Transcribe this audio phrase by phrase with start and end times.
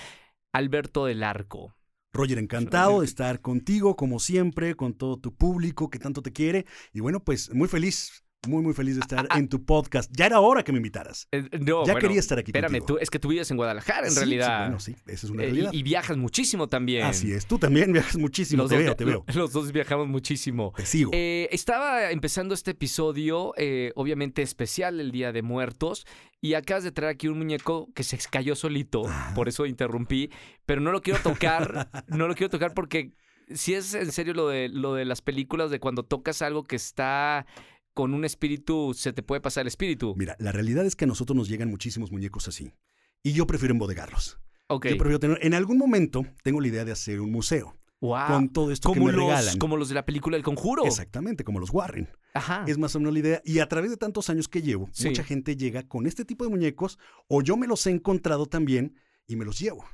[0.52, 1.74] Alberto del Arco.
[2.14, 6.64] Roger, encantado de estar contigo, como siempre, con todo tu público que tanto te quiere.
[6.92, 10.10] Y bueno, pues muy feliz, muy, muy feliz de estar en tu podcast.
[10.14, 11.26] Ya era hora que me invitaras.
[11.32, 12.86] Eh, no, ya bueno, quería estar aquí Espérame, contigo.
[12.86, 14.56] tú, es que tú vives en Guadalajara, en Sí, realidad.
[14.56, 15.70] Sí, bueno, sí, esa es una Eh, realidad.
[15.72, 17.04] y, y viajas muchísimo también.
[17.04, 19.24] Así es, tú también viajas muchísimo, Los te dos veo, te veo.
[19.34, 20.72] Los dos viajamos muchísimo.
[20.76, 21.10] Te sigo.
[21.14, 23.52] Eh, estaba empezando este episodio,
[23.94, 26.06] obviamente especial, el Día de Muertos,
[26.40, 29.32] y acabas de traer aquí un muñeco que se cayó solito, Ah.
[29.34, 30.30] por eso interrumpí,
[30.66, 33.12] pero no lo quiero tocar, no lo quiero tocar porque
[33.52, 36.76] si es en serio lo de, lo de las películas de cuando tocas algo que
[36.76, 37.46] está
[37.94, 40.14] con un espíritu, se te puede pasar el espíritu.
[40.16, 42.74] Mira, la realidad es que a nosotros nos llegan muchísimos muñecos así.
[43.22, 44.38] Y yo prefiero embodegarlos.
[44.66, 44.86] Ok.
[44.88, 45.38] Yo prefiero tener.
[45.42, 48.26] En algún momento tengo la idea de hacer un museo Wow.
[48.26, 49.58] con todo esto que como me los, regalan.
[49.58, 50.84] como los de la película El Conjuro.
[50.84, 52.10] Exactamente, como los Warren.
[52.34, 52.64] Ajá.
[52.66, 53.42] Es más o menos la idea.
[53.44, 55.06] Y a través de tantos años que llevo, Sí.
[55.08, 58.96] mucha gente llega con este tipo de muñecos o yo me los he encontrado también
[59.26, 59.86] y me los llevo.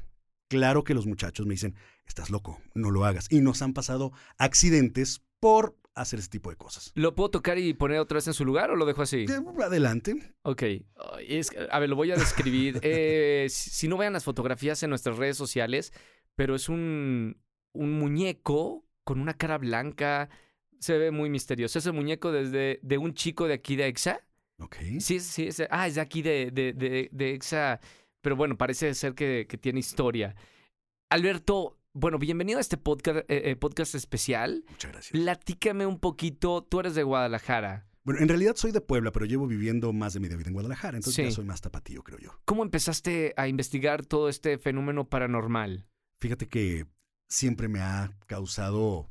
[0.48, 3.26] Claro que los muchachos me dicen, estás loco, no lo hagas.
[3.30, 6.92] Y nos han pasado accidentes por hacer ese tipo de cosas.
[6.94, 9.26] ¿Lo puedo tocar y poner otra vez en su lugar o lo dejo así?
[9.62, 10.34] Adelante.
[10.42, 10.62] Ok,
[11.26, 12.78] es, a ver, lo voy a describir.
[12.82, 15.92] Eh, si, no vean las fotografías en nuestras redes sociales,
[16.36, 17.40] pero es un,
[17.72, 20.28] un muñeco con una cara blanca.
[20.78, 21.78] Se ve muy misterioso.
[21.78, 24.20] Es el muñeco desde de un chico de aquí de EXA.
[24.60, 24.76] Ok.
[25.00, 27.80] Sí, sí, es- ah, es de aquí de, de, de- de EXA.
[28.22, 30.34] Pero bueno, parece ser que, que tiene historia.
[31.10, 34.64] Alberto, bueno, bienvenido a este podcast, eh, eh, podcast especial.
[34.70, 35.12] Muchas gracias.
[35.12, 36.62] Platícame un poquito.
[36.62, 37.86] Tú eres de Guadalajara.
[38.04, 40.96] Bueno, en realidad soy de Puebla, pero llevo viviendo más de media vida en Guadalajara,
[40.96, 42.40] entonces ya soy más tapatío, creo yo.
[42.46, 45.86] ¿Cómo empezaste a investigar todo este fenómeno paranormal?
[46.18, 46.86] Fíjate que
[47.28, 49.10] siempre me ha causado,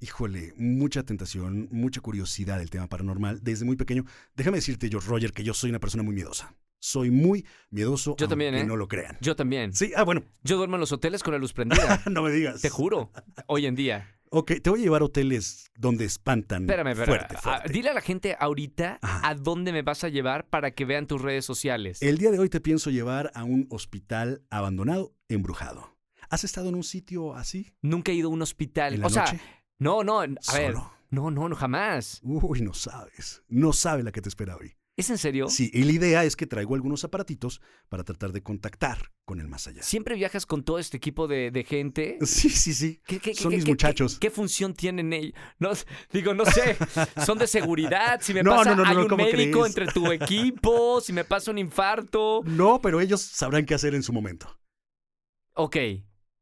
[0.00, 4.04] híjole, mucha tentación, mucha curiosidad el tema paranormal desde muy pequeño.
[4.34, 6.56] Déjame decirte yo, Roger, que yo soy una persona muy miedosa.
[6.78, 8.64] Soy muy miedoso, Yo también, ¿eh?
[8.64, 9.16] no lo crean.
[9.20, 9.72] Yo también.
[9.72, 12.02] Sí, ah, bueno, Yo duermo en los hoteles con la luz prendida.
[12.10, 12.60] no me digas.
[12.62, 13.10] Te juro.
[13.46, 14.12] Hoy en día.
[14.30, 17.06] Ok, te voy a llevar a hoteles donde espantan Espérame, espérame.
[17.18, 17.72] fuerte, Ah, fuerte.
[17.72, 19.28] Dile a la gente ahorita Ajá.
[19.28, 22.02] a dónde me vas a llevar para que vean tus redes sociales.
[22.02, 25.96] El día de hoy te pienso llevar a un hospital abandonado, embrujado.
[26.28, 27.72] ¿Has estado en un sitio así?
[27.82, 28.94] Nunca he ido a un hospital.
[28.94, 29.40] En la o sea, noche?
[29.78, 30.20] no, no.
[30.20, 30.74] A ver.
[31.08, 32.20] No, no, no, jamás.
[32.24, 33.44] Uy, no sabes.
[33.48, 34.75] No sabe la que te espera hoy.
[34.96, 35.48] ¿Es en serio?
[35.50, 39.46] Sí, y la idea es que traigo algunos aparatitos para tratar de contactar con el
[39.48, 39.82] más allá.
[39.82, 42.16] ¿Siempre viajas con todo este equipo de, de gente?
[42.22, 43.02] Sí, sí, sí.
[43.06, 44.18] ¿Qué, qué- Son qué- mis muchachos.
[44.18, 45.34] ¿qué, función tienen ellos?
[45.58, 45.70] No,
[46.12, 46.78] digo, no sé.
[47.26, 48.20] ¿Son de seguridad?
[48.22, 49.76] Si me No, pasa, no, hay un ¿cómo médico crees?
[49.76, 52.40] entre tu equipo, si me pasa un infarto.
[52.46, 54.58] No, pero ellos sabrán qué hacer en su momento.
[55.52, 55.76] Ok.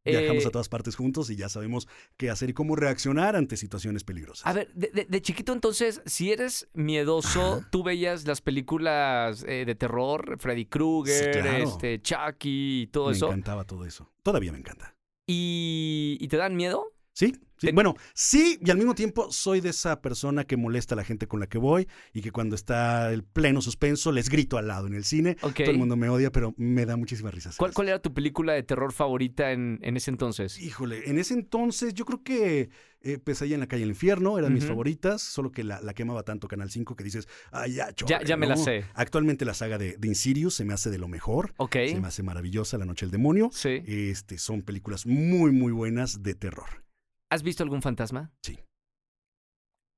[0.04, 3.56] Viajamos eh, a todas partes juntos y ya sabemos qué hacer y cómo reaccionar ante
[3.56, 4.47] situaciones peligrosas.
[4.47, 7.69] A ver, de, de- de chiquito entonces, si eres miedoso, Ajá.
[7.70, 11.64] tú veías las películas eh, de terror, Freddy Krueger, Sí, claro.
[11.64, 14.10] este, Chucky y todo me eso, encantaba todo eso.
[14.22, 14.94] Todavía me encanta.
[15.26, 16.93] y, y te dan miedo.
[17.12, 17.32] Sí,
[17.69, 17.72] sí.
[17.72, 21.26] Bueno, sí, y al mismo tiempo soy de esa persona que molesta a la gente
[21.26, 24.86] con la que voy y que cuando está el pleno suspenso les grito al lado
[24.86, 25.34] en el cine.
[25.36, 27.56] Todo el mundo me odia, pero me da muchísimas risas.
[27.56, 30.58] ¿Cuál, cuál era tu película de terror favorita en, en ese entonces?
[30.61, 32.70] Híjole, en ese entonces yo creo que
[33.02, 36.22] eh, Pesadilla en la calle del infierno eran mis favoritas, solo que la, la quemaba
[36.22, 38.64] tanto Canal 5 que dices, ay, ya, Ya, chole, ya me la ¿no?".
[38.64, 38.84] sé.
[38.94, 41.72] Actualmente la saga de, de Insidious se me hace de lo mejor, Ok.
[41.88, 43.50] se me hace maravillosa, La Noche del Demonio.
[43.52, 43.82] Sí.
[43.87, 46.83] Este, son películas muy, muy buenas de terror.
[47.31, 48.32] ¿Has visto algún fantasma?
[48.43, 48.59] Sí.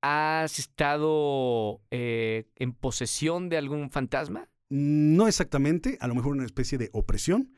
[0.02, 4.48] ¿Has estado eh, en posesión de algún fantasma?
[4.68, 7.52] No exactamente, a lo mejor una especie de opresión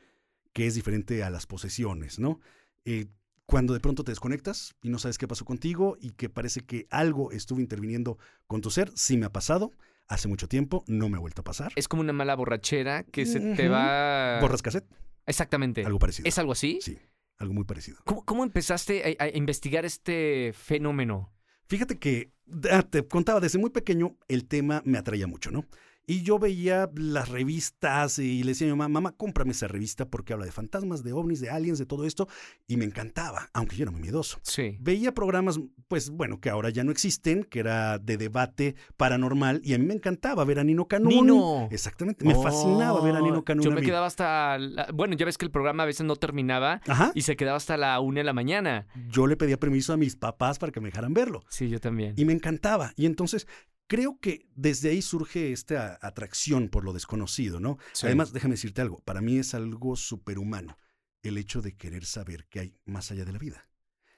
[0.53, 2.39] que es diferente a las posesiones, ¿no?
[2.85, 3.07] Eh,
[3.45, 6.87] cuando de pronto te desconectas y no sabes qué pasó contigo y que parece que
[6.91, 8.17] algo estuvo interviniendo
[8.47, 9.71] con tu ser, sí me ha pasado.
[10.07, 11.71] hace mucho tiempo, no me ha vuelto a pasar.
[11.75, 14.39] Es como una mala borrachera que se te va.
[14.41, 14.87] ¿Borras cassette?
[15.27, 15.85] Exactamente.
[15.85, 16.27] Algo parecido.
[16.27, 16.79] ¿Es algo así?
[16.81, 16.97] Sí,
[17.39, 17.97] algo muy parecido.
[18.05, 21.33] ¿Cómo, cómo empezaste a, a investigar este fenómeno?
[21.67, 22.33] Fíjate que,
[22.71, 25.65] ah, te contaba, desde muy pequeño el tema me atraía mucho, ¿no?
[26.11, 30.05] Y yo veía las revistas y le decía a mi mamá, mamá, cómprame esa revista
[30.09, 32.27] porque habla de fantasmas, de ovnis, de aliens, de todo esto.
[32.67, 34.39] Y me encantaba, aunque yo era muy miedoso.
[34.41, 34.75] Sí.
[34.79, 39.75] Veía programas, pues bueno, que ahora ya no existen, que era de debate paranormal, y
[39.75, 41.09] a mí me encantaba ver a Nino Canún.
[41.09, 41.67] ¡Nino!
[41.69, 43.63] Exactamente, me fascinaba ver a Nino Oh, Canún.
[43.63, 44.57] Yo me quedaba hasta.
[44.57, 47.11] la- Bueno, ya ves que el programa a veces no terminaba Ajá.
[47.13, 48.87] y se quedaba hasta la una de la mañana.
[49.09, 51.43] Yo le pedía permiso a mis papás para que me dejaran verlo.
[51.49, 52.15] Sí, yo también.
[52.17, 52.93] Y me encantaba.
[52.95, 53.45] Y entonces
[53.89, 57.79] creo que desde ahí surge esta atracción por lo desconocido, ¿no?
[57.91, 58.05] Sí.
[58.05, 60.77] Además, déjame decirte algo, para mí es algo superhumano
[61.23, 63.67] el hecho de querer saber qué hay más allá de la vida.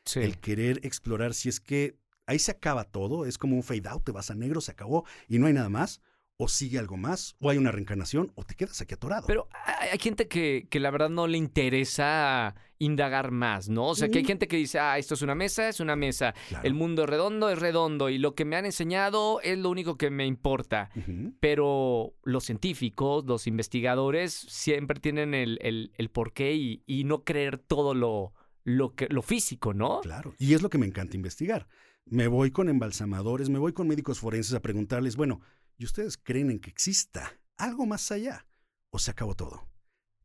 [0.05, 0.19] Sí.
[0.19, 1.97] El querer explorar si es que
[2.27, 5.05] ahí se acaba todo, es como un fade out, te vas a negro, se acabó
[5.27, 6.01] y no hay nada más,
[6.37, 9.25] o sigue algo más, o hay una reencarnación, o te quedas aquí atorado.
[9.25, 13.89] Pero hay, hay gente que, que la verdad no le interesa indagar más, ¿no?
[13.89, 16.33] O sea, que hay gente que dice, ah, esto es una mesa, es una mesa.
[16.49, 16.67] Claro.
[16.67, 18.09] El mundo es redondo, es redondo.
[18.09, 20.89] Y lo que me han enseñado es lo único que me importa.
[21.39, 27.59] Pero los científicos, los investigadores, siempre tienen el, el, el porqué y, y no creer
[27.59, 28.33] todo lo,
[28.63, 30.01] lo, que, lo físico, ¿no?
[30.01, 31.67] Claro, y es lo que me encanta investigar.
[32.05, 35.41] Me voy con embalsamadores, me voy con médicos forenses a preguntarles, bueno,
[35.77, 38.47] ¿y ustedes creen en que exista algo más allá?
[38.89, 39.70] ¿O se acabó todo?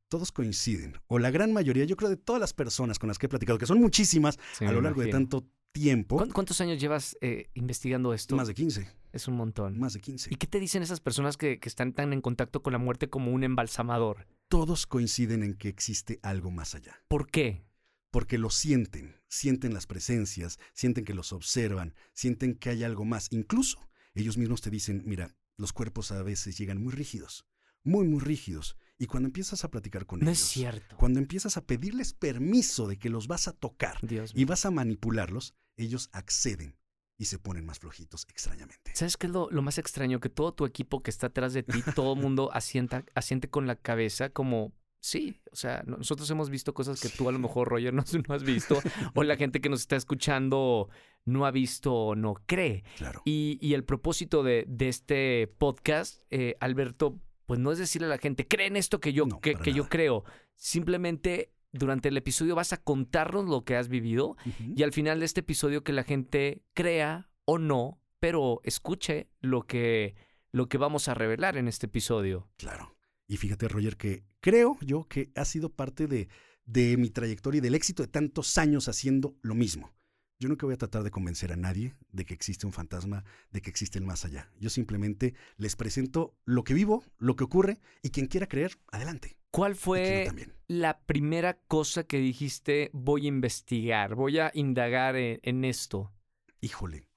[0.08, 3.26] Todos coinciden, o la gran mayoría, yo creo de todas las personas con las que
[3.26, 6.80] he platicado, que son muchísimas Sí, a lo largo de tanto tiempo, ¿Cuán- ¿Cuántos años
[6.80, 8.36] llevas eh, investigando esto?
[8.36, 9.78] más de 15, Es un montón.
[9.78, 10.30] más de 15.
[10.32, 13.10] ¿Y qué te dicen esas personas que, que están tan en contacto con la muerte
[13.10, 14.28] como un embalsamador?
[14.48, 17.64] Todos coinciden en que existe algo más allá, ¿Por qué?
[18.12, 23.26] porque lo sienten, sienten las presencias, sienten que los observan, sienten que hay algo más.
[23.32, 27.44] Incluso ellos mismos te dicen, mira, los cuerpos a veces llegan muy rígidos,
[27.82, 28.76] muy, muy rígidos.
[28.98, 30.96] Y cuando empiezas a platicar con No es ellos, cierto.
[30.96, 34.46] cuando empiezas a pedirles permiso de que los vas a tocar Dios y mío.
[34.48, 36.76] vas a manipularlos, ellos acceden
[37.18, 38.92] y se ponen más flojitos extrañamente.
[38.94, 40.20] ¿Sabes qué es lo, lo más extraño?
[40.20, 43.66] Que todo tu equipo que está atrás de ti, todo el mundo asienta, asiente con
[43.66, 44.72] la cabeza como...
[44.98, 48.02] Sí, o sea, no- nosotros hemos visto cosas que tú a lo mejor, Roger, no,
[48.28, 48.78] no has visto,
[49.14, 50.88] o la gente que nos está escuchando
[51.24, 52.82] no ha visto o no cree.
[52.96, 53.22] Claro.
[53.24, 58.10] Y, y el propósito de, de este podcast, eh, Alberto, pues no es decirle a
[58.10, 60.24] la gente, creen esto que yo, No, que, yo creo.
[60.56, 64.36] Simplemente durante el episodio vas a contarnos lo que has vivido
[64.74, 69.62] y al final de este episodio que la gente crea o no, pero escuche lo
[69.62, 70.16] que,
[70.52, 72.50] lo que vamos a revelar en este episodio.
[72.56, 72.96] Claro.
[73.28, 76.28] Y fíjate, Roger, que creo yo que ha sido parte de,
[76.64, 79.92] de mi trayectoria y del éxito de tantos años haciendo lo mismo.
[80.38, 83.62] Yo nunca voy a tratar de convencer a nadie de que existe un fantasma, de
[83.62, 84.50] que existe el más allá.
[84.60, 89.38] Yo simplemente les presento lo que vivo, lo que ocurre, y quien quiera creer, adelante.
[89.50, 90.30] ¿Cuál no fue
[90.68, 96.12] la primera cosa que dijiste voy a investigar, voy a indagar en, en esto?
[96.60, 97.08] Híjole.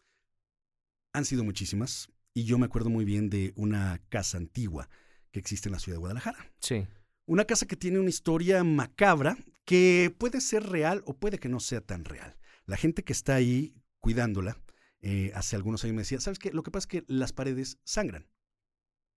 [1.12, 4.90] Han sido muchísimas, y yo me acuerdo muy bien de una casa antigua
[5.32, 6.54] que existe en la ciudad de Guadalajara.
[6.62, 6.88] Sí.
[7.26, 11.60] Una casa que tiene una historia macabra que puede ser real o puede que no
[11.60, 12.38] sea tan real.
[12.70, 14.56] La gente que está ahí cuidándola,
[15.02, 16.52] eh, hace algunos años me decía, ¿sabes qué?
[16.52, 18.28] Lo que pasa es que las paredes sangran.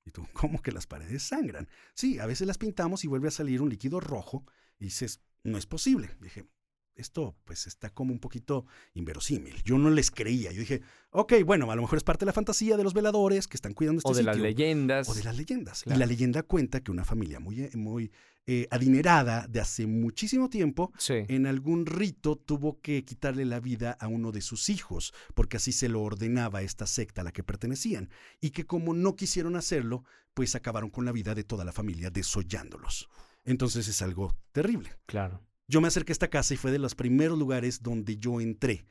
[0.06, 1.69] Y tú, ¿cómo que las paredes sangran?
[1.93, 4.47] Sí, a veces las pintamos y vuelve a salir un líquido rojo
[4.78, 6.16] y dices, no es posible.
[6.18, 6.49] Dije,
[6.94, 9.62] esto pues está como un poquito inverosímil.
[9.64, 10.52] Yo no les creía.
[10.52, 13.49] Yo dije, ok, bueno, a lo mejor es parte de la fantasía de los veladores
[13.49, 14.49] que están cuidando este O de las sitio".
[14.49, 15.08] leyendas.
[15.08, 15.82] O de las leyendas.
[15.82, 15.96] Claro.
[15.96, 18.12] Y la leyenda cuenta que una familia muy, eh, muy
[18.46, 21.14] eh, adinerada de hace muchísimo tiempo, Sí.
[21.28, 25.70] en algún rito tuvo que quitarle la vida a uno de sus hijos, porque así
[25.70, 28.11] se lo ordenaba esta secta a la que pertenecían.
[28.40, 32.11] Y que como no quisieron hacerlo, pues acabaron con la vida de toda la familia,
[32.11, 33.08] desollándolos.
[33.44, 34.90] Entonces es algo terrible.
[35.06, 35.40] Claro.
[35.73, 38.85] Yo me acerqué a esta casa y fue de los primeros lugares donde yo entré.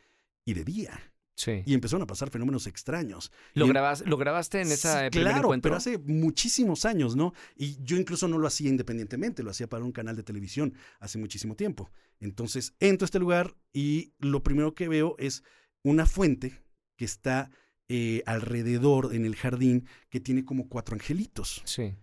[0.46, 1.00] Y de día.
[1.36, 1.62] Sí.
[1.66, 3.32] Y empezaron a pasar fenómenos extraños.
[3.54, 5.70] ¿Lo, y en- grabas- ¿Lo grabaste en esa Sí, primer claro, encuentro?
[5.70, 7.34] pero hace muchísimos años, ¿no?
[7.56, 11.20] Y yo incluso no lo hacía independientemente, lo hacía para un canal de televisión hace
[11.20, 11.92] muchísimo tiempo.
[12.20, 15.44] Entonces entro a este lugar y lo primero que veo es
[15.84, 16.64] una fuente
[16.98, 17.52] que está
[17.88, 21.62] eh, alrededor en el jardín que tiene como cuatro angelitos.
[21.66, 21.94] Sí.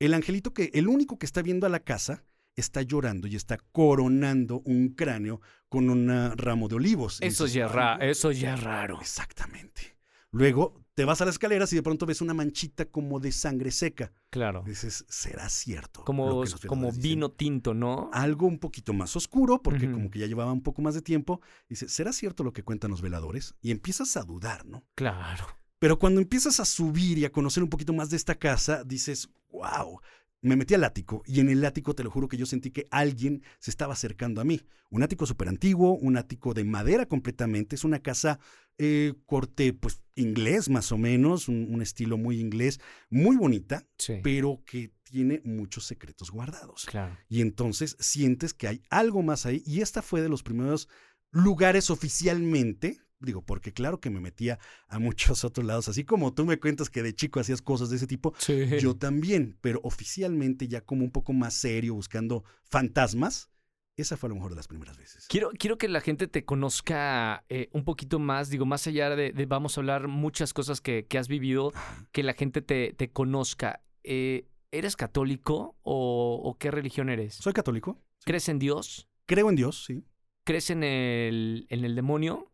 [0.00, 2.24] El angelito que, el único que está viendo a la casa,
[2.56, 7.18] está llorando y está coronando un cráneo con un ramo de olivos.
[7.20, 9.00] Eso dices, ya, es "Ay, ra- no eso ya es raro.
[9.00, 9.96] Exactamente.
[10.30, 13.70] Luego te vas a las escaleras y de pronto ves una manchita como de sangre
[13.70, 14.12] seca.
[14.30, 14.62] Claro.
[14.66, 16.04] Dices, ¿será cierto?
[16.04, 17.02] Como, como dicen?
[17.02, 18.10] vino tinto, ¿no?
[18.12, 21.40] Algo un poquito más oscuro, porque como que ya llevaba un poco más de tiempo.
[21.68, 23.54] Dices, ¿será cierto lo que cuentan los veladores?
[23.60, 24.84] Y empiezas a dudar, ¿no?
[24.94, 25.46] Claro.
[25.78, 29.28] Pero cuando empiezas a subir y a conocer un poquito más de esta casa, dices,
[29.52, 30.00] wow,
[30.46, 32.86] me metí al ático y en el ático te lo juro que yo sentí que
[32.90, 34.60] alguien se estaba acercando a mí.
[34.90, 38.38] Un ático súper antiguo, un ático de madera completamente, es una casa
[38.78, 42.78] eh, corte pues inglés más o menos, un, un estilo muy inglés,
[43.10, 44.14] muy bonita, Sí.
[44.22, 46.84] pero que tiene muchos secretos guardados.
[46.86, 47.16] Claro.
[47.28, 49.62] Y entonces sientes que hay algo más ahí.
[49.66, 50.88] Y esta fue de los primeros
[51.30, 52.98] lugares oficialmente.
[53.18, 54.58] Digo, porque claro que me metía
[54.88, 57.96] a muchos otros lados, así como tú me cuentas que de chico hacías cosas de
[57.96, 58.66] ese tipo, Sí.
[58.80, 63.50] yo también, pero oficialmente ya como un poco más serio, buscando fantasmas,
[63.96, 65.26] esa fue a lo mejor de las primeras veces.
[65.28, 69.32] Quiero, quiero que la gente te conozca eh, un poquito más, digo, más allá de,
[69.32, 71.72] de vamos a hablar muchas cosas que, que has vivido,
[72.12, 73.82] que la gente te, te conozca.
[74.04, 77.36] Eh, ¿Eres católico o, o qué religión eres?
[77.36, 79.08] Soy católico, ¿Crees en Dios?
[79.24, 80.04] creo en Dios, sí.
[80.44, 82.52] ¿Crees en el, en el demonio?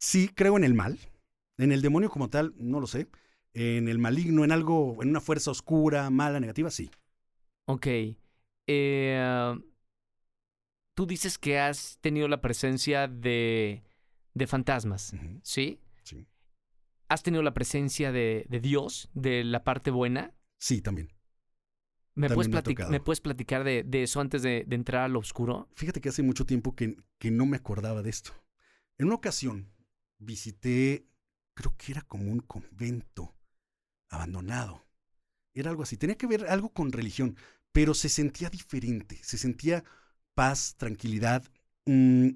[0.00, 0.98] Sí, creo en el mal.
[1.58, 3.06] En el demonio como tal, no lo sé.
[3.52, 6.90] En el maligno, en algo, en una fuerza oscura, mala, negativa, sí.
[7.66, 7.86] Ok.
[8.66, 9.54] Eh,
[10.94, 13.82] tú dices que has tenido la presencia de,
[14.34, 15.78] de fantasmas, ¿sí?
[16.02, 16.26] Sí.
[17.08, 20.32] ¿Has tenido la presencia de, de Dios, de la parte buena?
[20.58, 21.08] Sí, también.
[22.14, 22.90] ¿Me, También puedes, me ha platic- tocado.
[22.90, 25.68] ¿me puedes platicar de, de eso antes de, de entrar a lo oscuro?
[25.74, 28.32] Fíjate que hace mucho tiempo que, que no me acordaba de esto.
[28.98, 29.72] En una ocasión
[30.20, 31.06] visité,
[31.54, 33.34] creo que era como un convento
[34.08, 34.86] abandonado.
[35.54, 35.96] Era algo así.
[35.96, 37.36] Tenía que ver algo con religión,
[37.72, 39.18] pero se sentía diferente.
[39.22, 39.84] Se sentía
[40.34, 41.44] paz, tranquilidad.
[41.86, 42.28] mm,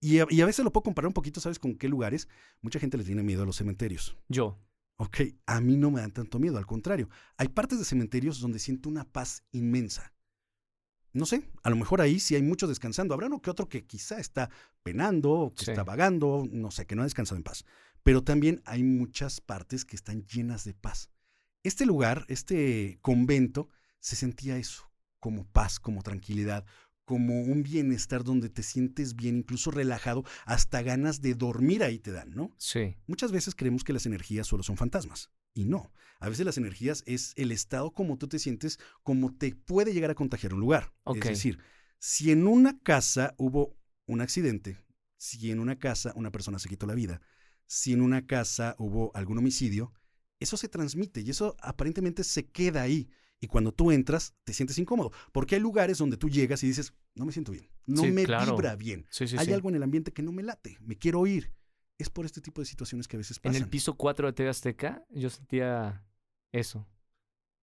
[0.00, 2.28] y, a, y a veces lo puedo comparar un poquito, ¿sabes con qué lugares?
[2.60, 4.16] Mucha gente le tiene miedo a los cementerios.
[4.28, 4.60] Yo.
[4.96, 7.08] Ok, a mí no me dan tanto miedo, al contrario.
[7.36, 10.13] Hay partes de cementerios donde siento una paz inmensa.
[11.14, 13.14] No sé, a lo mejor ahí sí hay muchos descansando.
[13.14, 14.50] Habrá uno que otro que quizá está
[14.82, 15.70] penando, o que Sí.
[15.70, 17.64] está vagando, no sé, que no ha descansado en paz.
[18.02, 21.08] Pero también hay muchas partes que están llenas de paz.
[21.62, 24.90] Este lugar, este convento, se sentía eso,
[25.20, 26.66] como paz, como tranquilidad,
[27.04, 32.12] como un bienestar donde te sientes bien, incluso relajado, hasta ganas de dormir ahí te
[32.12, 32.50] dan, ¿no?
[32.58, 32.96] Sí.
[33.06, 35.30] Muchas veces creemos que las energías solo son fantasmas.
[35.52, 35.92] Y no.
[36.18, 40.10] A veces las energías es el estado como tú te sientes, como te puede llegar
[40.10, 40.92] a contagiar un lugar.
[41.06, 41.58] Es decir,
[41.98, 44.78] si en una casa hubo un accidente,
[45.16, 47.20] si en una casa una persona se quitó la vida,
[47.66, 49.92] si en una casa hubo algún homicidio,
[50.40, 53.08] eso se transmite y eso aparentemente se queda ahí.
[53.44, 55.12] Y cuando tú entras, te sientes incómodo.
[55.30, 58.24] Porque hay lugares donde tú llegas y dices, no me siento bien, no Sí, me
[58.24, 58.52] claro.
[58.54, 59.06] vibra bien.
[59.10, 61.52] Sí, sí, hay algo en el ambiente que no me late, me quiero ir.
[61.98, 63.62] Es por este tipo de situaciones que a veces En pasan.
[63.62, 66.06] el piso 4 de TV Azteca, yo sentía
[66.52, 66.88] eso.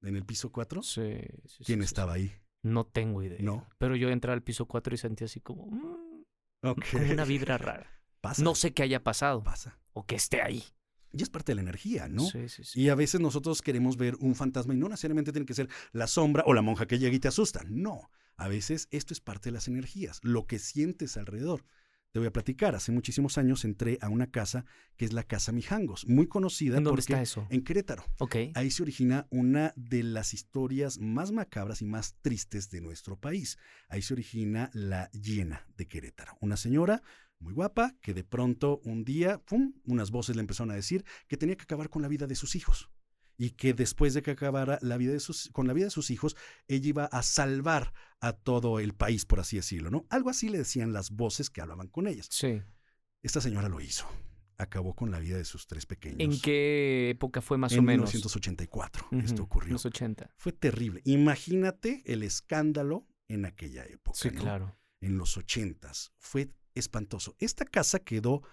[0.04, 0.84] ¿En el piso 4?
[0.84, 2.32] Sí, sí, sí, ¿Quién estaba ahí?
[2.62, 3.40] No tengo idea.
[3.42, 3.68] No.
[3.80, 6.24] Pero yo entré al piso 4 y sentí así como, mm,
[6.64, 6.86] Ok.
[6.92, 7.88] como una vibra rara.
[8.22, 8.44] Pasa.
[8.44, 9.80] No sé qué haya pasado Pasa.
[9.94, 10.64] o que esté ahí.
[11.13, 12.25] Y es parte de la energía, ¿no?
[12.25, 12.82] Sí, sí, sí.
[12.82, 16.08] Y a veces nosotros queremos ver un fantasma y no necesariamente tiene que ser la
[16.08, 17.63] sombra o la monja que llega y te asusta.
[17.68, 18.10] No.
[18.38, 21.63] A veces esto es parte de las energías, lo que sientes alrededor.
[22.12, 22.75] Te voy a platicar.
[22.75, 24.65] Hace muchísimos años entré a una casa
[24.98, 27.48] que es la Casa Mijangos, muy conocida ¿En dónde porque está eso?
[27.50, 28.03] en Querétaro.
[28.20, 28.36] Ok.
[28.56, 33.58] Ahí se origina una de las historias más macabras y más tristes de nuestro país.
[33.88, 36.38] Ahí se origina la hiena de Querétaro.
[36.41, 37.01] Una señora
[37.41, 41.38] muy guapa que de pronto un día, ¡pum!, unas voces le empezaron a decir que
[41.38, 42.89] tenía que acabar con la vida de sus hijos.
[43.38, 46.12] Y que después de que acabara la vida de sus, con la vida de sus
[46.12, 46.36] hijos,
[46.67, 50.05] ella iba a salvar a todo el país, por así decirlo, ¿no?
[50.10, 52.27] Algo así le decían las voces que hablaban con ellas.
[52.29, 52.62] Sí.
[53.24, 54.07] Esta señora lo hizo.
[54.57, 56.19] Acabó con la vida de sus tres pequeños.
[56.19, 58.13] ¿En qué época fue más en o menos?
[58.13, 59.74] 1984 Ujú, esto ocurrió.
[59.74, 60.29] Los 80.
[60.38, 61.01] Fue terrible.
[61.05, 64.19] Imagínate el escándalo en aquella época.
[64.19, 64.39] Sí, ¿no?
[64.39, 64.77] claro.
[65.00, 66.13] En los ochentas.
[66.19, 67.36] Fue espantoso.
[67.40, 68.44] Esta casa quedó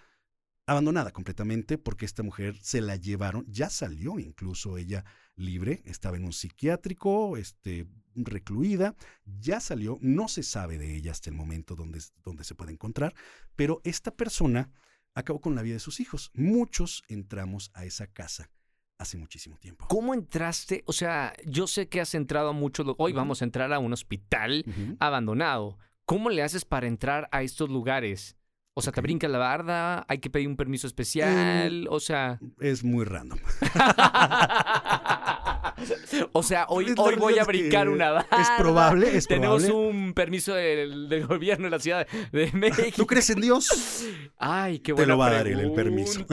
[0.65, 5.03] abandonada completamente porque esta mujer se la llevaron, ya salió incluso ella
[5.35, 8.95] libre, estaba en un psiquiátrico, este, recluida,
[9.25, 13.15] ya salió, no se sabe de ella hasta el momento donde, donde se puede encontrar,
[13.55, 14.69] pero esta persona
[15.15, 16.29] acabó con la vida de sus hijos.
[16.33, 18.51] Muchos entramos a esa casa
[18.99, 19.87] hace muchísimo tiempo.
[19.87, 20.83] ¿Cómo entraste?
[20.85, 22.85] O sea, yo sé que has entrado a muchos...
[22.97, 24.65] Hoy vamos a entrar a un hospital
[24.99, 25.77] abandonado.
[26.09, 28.35] ¿Cómo le haces para entrar a estos lugares?
[28.73, 30.05] O sea, ¿te brinca la barda?
[30.07, 31.85] ¿Hay que pedir un permiso especial?
[31.91, 32.39] O sea...
[32.59, 33.37] Es muy random.
[36.31, 38.41] o sea, hoy, hoy voy a brincar una barda.
[38.41, 39.99] Es probable, es Tenemos probable.
[39.99, 42.89] un permiso del, del gobierno de la Ciudad de México.
[42.95, 44.03] ¿Tú crees en Dios?
[44.39, 46.25] Ay, qué Te buena lo va a dar él, el permiso.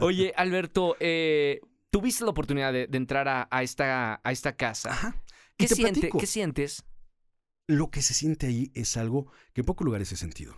[0.00, 4.90] Oye, Alberto, eh, tuviste la oportunidad de, de entrar a, a esta, a esta casa.
[4.90, 5.22] Ajá.
[5.56, 6.10] ¿Qué, te siente-.
[6.18, 6.84] ¿Qué sientes?
[7.68, 10.56] Lo que se siente ahí es algo que en pocos lugares he sentido.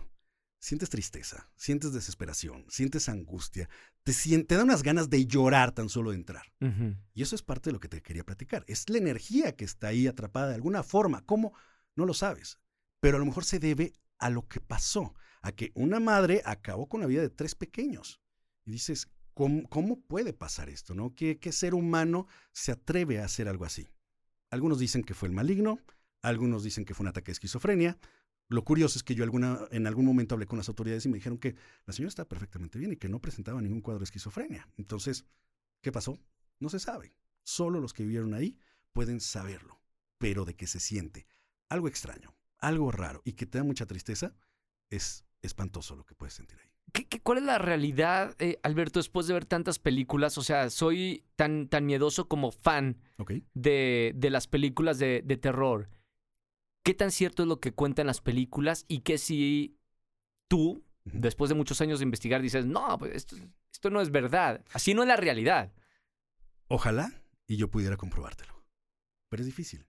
[0.59, 3.67] sientes tristeza, sientes desesperación, sientes angustia,
[4.03, 4.13] te,
[4.43, 6.53] te da unas ganas de llorar tan solo de entrar.
[7.13, 8.63] Y eso es parte de lo que te quería platicar.
[8.67, 11.25] Es la energía que está ahí atrapada de alguna forma.
[11.25, 11.53] ¿Cómo?
[11.97, 12.59] No lo sabes.
[13.01, 16.87] Pero a lo mejor se debe a lo que pasó, a que una madre acabó
[16.87, 18.21] con la vida de tres pequeños.
[18.63, 20.93] Y dices, ¿cómo, puede pasar esto?
[20.93, 21.13] ¿no?
[21.13, 23.89] ¿Qué, ¿Qué ser humano se atreve a hacer algo así?
[24.49, 25.79] Algunos dicen que fue el maligno,
[26.21, 27.97] algunos dicen que fue un ataque de esquizofrenia,
[28.51, 31.15] lo curioso es que yo alguna, en algún momento hablé con las autoridades y me
[31.15, 34.67] dijeron que la señora está perfectamente bien y que no presentaba ningún cuadro de esquizofrenia.
[34.77, 35.25] Entonces,
[35.81, 36.19] ¿qué pasó?
[36.59, 37.13] No se sabe.
[37.43, 38.57] Solo los que vivieron ahí
[38.91, 39.79] pueden saberlo.
[40.17, 41.27] Pero de que se siente
[41.69, 44.35] algo extraño, algo raro y que te da mucha tristeza,
[44.89, 46.69] es espantoso lo que puedes sentir ahí.
[46.91, 50.37] ¿Qué, cuál es la realidad, eh, Alberto, después de ver tantas películas?
[50.37, 52.97] O sea, soy tan, tan miedoso como fan
[53.53, 55.89] de, de, las películas de, de terror.
[56.83, 59.77] ¿Qué tan cierto es lo que cuentan las películas y que si
[60.47, 63.35] tú, después de muchos años de investigar, dices, no, pues esto,
[63.71, 65.71] esto no es verdad, así no es la realidad?
[66.67, 68.65] Ojalá y yo pudiera comprobártelo,
[69.29, 69.85] pero es difícil.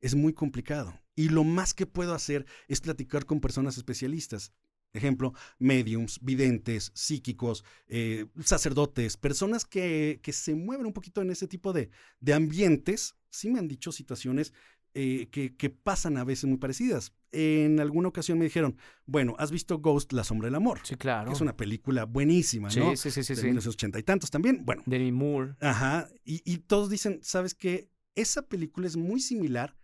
[0.00, 1.00] Es muy complicado.
[1.16, 4.52] Y lo más que puedo hacer es platicar con personas especialistas.
[4.92, 11.46] Ejemplo, mediums, videntes, psíquicos, eh, sacerdotes, personas que, que, se mueven un poquito en ese
[11.46, 11.90] tipo de,
[12.20, 13.16] de ambientes.
[13.28, 14.54] Sí me han dicho situaciones
[15.00, 17.12] eh, que, pasan a veces muy parecidas.
[17.30, 18.76] En alguna ocasión me dijeron,
[19.06, 20.80] bueno, ¿has visto Ghost, La Sombra del Amor?
[20.82, 21.30] Sí, claro.
[21.30, 22.96] es una película buenísima, ¿no?
[22.96, 23.34] Sí, sí, sí.
[23.34, 24.64] De sí, 1980 y tantos también.
[24.64, 24.82] Bueno.
[24.86, 25.54] Demi Moore.
[25.60, 26.08] Ajá.
[26.24, 27.92] Y, y todos dicen, ¿sabes qué?
[28.16, 29.78] Esa película es muy similar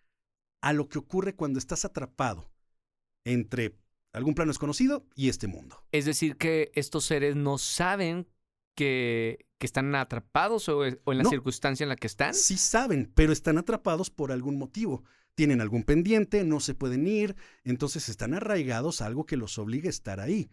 [0.60, 2.50] a lo que ocurre cuando estás atrapado
[3.24, 3.78] entre
[4.12, 5.84] algún plano desconocido y este mundo.
[5.92, 8.26] Es decir, que estos seres no saben
[8.74, 12.34] que, están atrapados o, en la circunstancia en la que están?
[12.34, 15.04] Sí saben, pero están atrapados por algún motivo.
[15.34, 19.86] Tienen algún pendiente, no se pueden ir, entonces están arraigados a algo que los obliga
[19.86, 20.50] a estar ahí.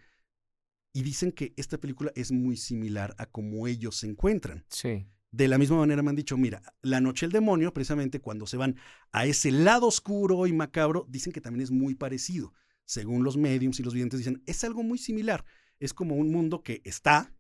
[0.94, 4.66] Y dicen que esta película es muy similar a cómo ellos se encuentran.
[4.70, 5.06] Sí.
[5.32, 8.58] De la misma manera me han dicho, mira, la noche del demonio, precisamente cuando se
[8.58, 8.76] van
[9.12, 12.54] a ese lado oscuro y macabro, dicen que también es muy parecido.
[12.86, 15.46] Según los mediums y los videntes dicen, es algo muy similar.
[15.80, 17.34] Es como un mundo que está,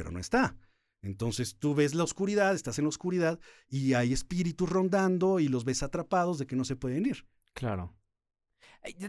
[0.00, 0.56] pero no está.
[1.02, 5.66] Entonces tú ves la oscuridad, estás en la oscuridad y hay espíritus rondando y los
[5.66, 7.26] ves atrapados de que no se pueden ir.
[7.52, 7.94] Claro.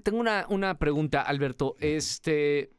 [0.04, 1.78] Tengo una, una pregunta, Alberto.
[1.80, 2.74] Este,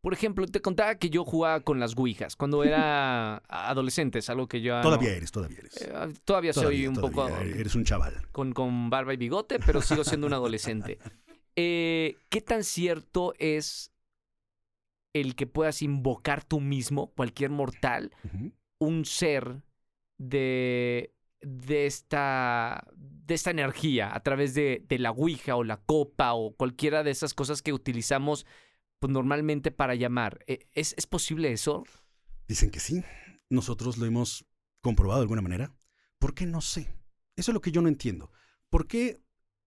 [0.00, 4.46] por ejemplo, te contaba que yo jugaba con las Ouijas cuando era adolescente, es algo
[4.46, 4.80] que yo...
[4.82, 5.82] Todavía eres, todavía eres.
[5.82, 5.92] Eh,
[6.24, 7.26] todavía, soy un poco...
[7.26, 8.28] Eres un chaval.
[8.30, 10.98] Con, con barba y bigote, pero sigo siendo un adolescente.
[11.54, 13.91] Eh, ¿Qué tan cierto es
[15.12, 18.14] el que puedas invocar tú mismo, cualquier mortal,
[18.78, 19.62] un ser
[20.18, 26.32] de, de, esta, de esta energía a través de, de, la Ouija o la copa
[26.34, 28.46] o cualquiera de esas cosas que utilizamos
[28.98, 30.44] pues, normalmente para llamar.
[30.46, 31.84] ¿E, ¿Es, ¿Es posible eso?
[32.48, 33.02] Dicen que sí.
[33.50, 34.46] Nosotros lo hemos
[34.80, 35.74] comprobado de alguna manera.
[36.18, 36.94] ¿Por qué no sé?
[37.36, 38.30] Eso es lo que yo no entiendo.
[38.70, 39.22] ¿Por qué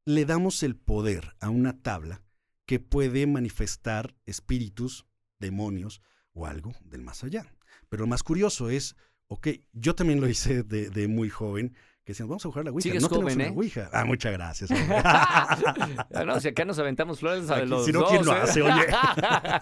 [0.06, 2.24] le damos el poder a una tabla
[2.66, 5.06] que puede manifestar espíritus
[5.40, 6.02] demonios
[6.34, 7.46] o algo del más allá.
[7.90, 8.96] Pero lo más curioso es,
[9.28, 12.84] ok, yo también lo hice de, muy joven, que decían, vamos a jugar la Ouija.
[12.84, 13.54] Sigues no joven, ¿eh?
[13.56, 13.90] Ouija.
[13.92, 14.70] Ah, muchas gracias.
[16.26, 18.42] no, si acá nos aventamos flores a los Si no, ¿quién lo ¿eh?
[18.42, 18.62] hace?
[18.62, 18.86] Oye.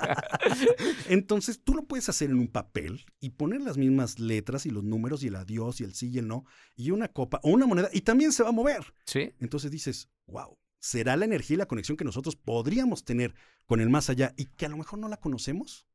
[1.07, 4.83] Entonces, tú lo puedes hacer en un papel y poner las mismas letras y los
[4.83, 6.43] números y el adiós y el sí y el no
[6.75, 8.93] y una copa o una moneda y también se va a mover.
[9.05, 9.33] Sí.
[9.39, 13.33] Entonces dices, wow, será la energía y la conexión que nosotros podríamos tener
[13.65, 15.87] con el más allá y que a lo mejor no la conocemos.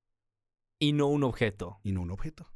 [0.80, 1.78] Y no un objeto.
[1.82, 2.50] Y no un objeto.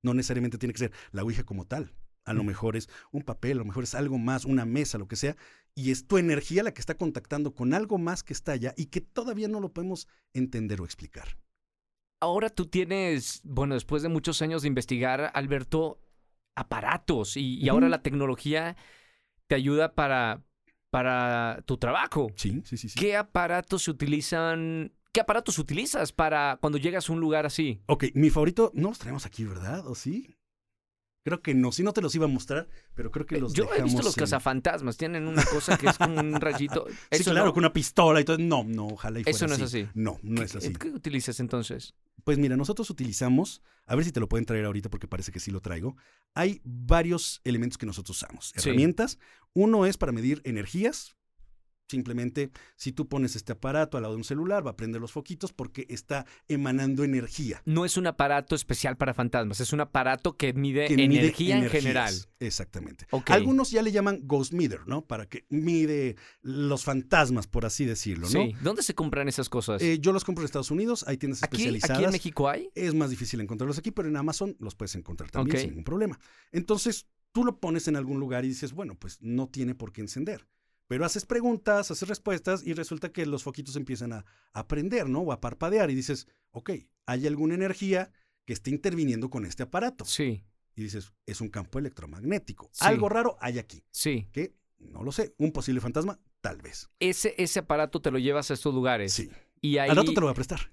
[0.00, 1.92] No necesariamente tiene que ser la Ouija como tal.
[2.24, 5.08] A lo mejor es un papel, a lo mejor es algo más, una mesa, lo
[5.08, 5.36] que sea.
[5.74, 8.86] Y es tu energía la que está contactando con algo más que está allá y
[8.86, 11.36] que todavía no lo podemos entender o explicar.
[12.20, 16.00] Ahora tú tienes, bueno, después de muchos años de investigar, Alberto,
[16.54, 18.76] aparatos y, y ahora la tecnología
[19.48, 20.44] te ayuda para,
[20.92, 22.30] para tu trabajo.
[22.36, 22.98] Sí, sí, sí, sí.
[22.98, 24.92] ¿Qué aparatos se utilizan?
[25.10, 27.80] ¿Qué aparatos utilizas para cuando llegas a un lugar así?
[27.86, 29.86] Ok, mi favorito, no los traemos aquí, ¿verdad?
[29.86, 30.36] ¿O sí?
[31.24, 33.54] Creo que no, si no te los iba a mostrar, pero creo que eh, los
[33.54, 36.84] Yo he visto los cazafantasmas, tienen una cosa que es como un rayito.
[37.10, 38.36] sí, claro, con una pistola y todo.
[38.36, 39.88] No, no, ojalá y fuera Eso no es así.
[39.94, 40.74] No, no es así.
[40.74, 41.94] ¿Qué utilizas entonces?
[42.24, 45.40] Pues mira, nosotros utilizamos, a ver si te lo pueden traer ahorita porque parece que
[45.40, 45.96] sí lo traigo.
[46.34, 49.18] Hay varios elementos que nosotros usamos, herramientas.
[49.54, 51.16] Uno es para medir energías,
[51.92, 55.12] Simplemente, si tú pones este aparato al lado de un celular, va a prender los
[55.12, 57.60] foquitos porque está emanando energía.
[57.66, 61.58] No es un aparato especial para fantasmas, es un aparato que mide que mide energía
[61.58, 62.14] en general.
[62.40, 63.06] Exactamente.
[63.26, 65.04] Algunos ya le llaman ghost meter, ¿no?
[65.04, 68.42] Para que mide los fantasmas, por así decirlo, ¿no?
[68.44, 68.54] Sí.
[68.62, 69.82] ¿Dónde se compran esas cosas?
[69.82, 71.98] Eh, yo los compro en Estados Unidos, hay tiendas ¿Aquí, especializadas.
[71.98, 72.70] ¿Aquí en México hay?
[72.74, 76.18] Es más difícil encontrarlos aquí, pero en Amazon los puedes encontrar también sin ningún problema.
[76.52, 80.00] Entonces, tú lo pones en algún lugar y dices, bueno, pues no tiene por qué
[80.00, 80.46] encender.
[80.88, 85.20] Pero haces preguntas, haces respuestas y resulta que los foquitos empiezan a, a prender, ¿no?
[85.20, 86.70] O a parpadear y dices, ok,
[87.06, 88.12] hay alguna energía
[88.44, 90.04] que esté interviniendo con este aparato.
[90.04, 92.68] Sí, Y dices, es un campo electromagnético.
[92.72, 92.84] Sí.
[92.86, 93.84] Algo raro hay aquí.
[93.90, 94.28] sí.
[94.32, 95.32] Que no lo sé.
[95.38, 96.90] Un posible fantasma, tal vez.
[96.98, 99.12] Ese, ese aparato te lo llevas a estos lugares.
[99.12, 99.30] Sí.
[99.60, 99.88] Y ahí...
[99.88, 100.72] Al rato te lo voy a prestar.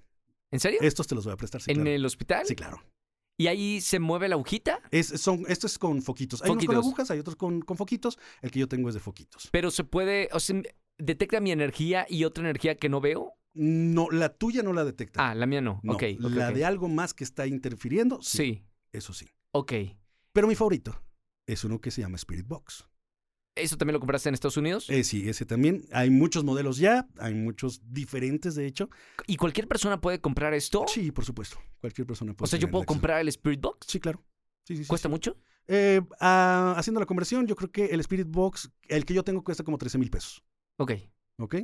[0.50, 0.80] ¿En serio?
[0.82, 1.62] Estos te los voy a prestar.
[1.62, 1.90] Sí, ¿En claro.
[1.90, 2.44] el hospital?
[2.44, 2.82] Sí, claro.
[3.40, 4.82] ¿Y ahí se mueve la agujita?
[4.90, 6.42] Es, son, esto es con foquitos.
[6.42, 6.74] Hay unos Foquitos.
[6.76, 8.18] con agujas, hay otros con, con foquitos.
[8.42, 9.48] El que yo tengo es de foquitos.
[9.50, 10.28] Pero se puede...
[10.32, 10.60] O sea,
[10.98, 13.32] detecta mi energía y otra energía que no veo.
[13.54, 15.26] No, la tuya no la detecta.
[15.30, 15.80] Ah, la mía no.
[15.82, 16.02] No, ok.
[16.22, 18.64] ok, la de algo más que está interfiriendo, sí, Sí.
[18.92, 19.26] Eso sí.
[19.52, 19.72] Ok.
[20.34, 21.02] Pero mi favorito
[21.46, 22.89] es uno que se llama Spirit Box.
[23.56, 24.88] ¿Eso también lo compraste en Estados Unidos?
[24.88, 25.84] Eh, sí, ese también.
[25.92, 28.88] Hay muchos modelos ya, hay muchos diferentes, de hecho.
[29.26, 30.84] ¿Y cualquier persona puede comprar esto?
[30.88, 31.58] Sí, por supuesto.
[31.80, 33.86] Cualquier persona puede o sea, yo puedo comprar el Spirit Box.
[33.88, 34.24] Sí, claro.
[34.64, 35.36] Sí, sí, sí, ¿Cuesta mucho?
[35.66, 39.42] Eh, ah, haciendo la conversión, yo creo que el Spirit Box, el que yo tengo,
[39.42, 40.44] cuesta como 13 mil pesos.
[40.76, 40.92] Ok.
[41.38, 41.54] ¿Ok?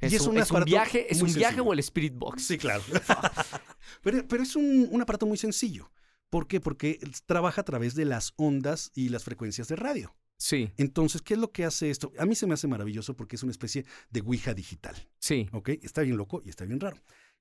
[0.00, 2.46] ¿Es, Y es un, es viaje, ¿es un viaje o el Spirit Box?
[2.46, 2.82] Sí, claro.
[4.02, 5.90] pero, pero es un, un aparato muy sencillo.
[6.30, 6.60] ¿Por qué?
[6.60, 10.16] Porque trabaja a través de las ondas y las frecuencias de radio.
[10.36, 12.12] Sí, Entonces, ¿qué es lo que hace esto?
[12.18, 14.94] A mí se me hace maravilloso porque es una especie de Ouija digital.
[15.18, 15.48] sí.
[15.52, 15.70] ¿Ok?
[15.82, 16.96] Está bien loco y está bien raro.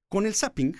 [0.10, 0.76] Con el zapping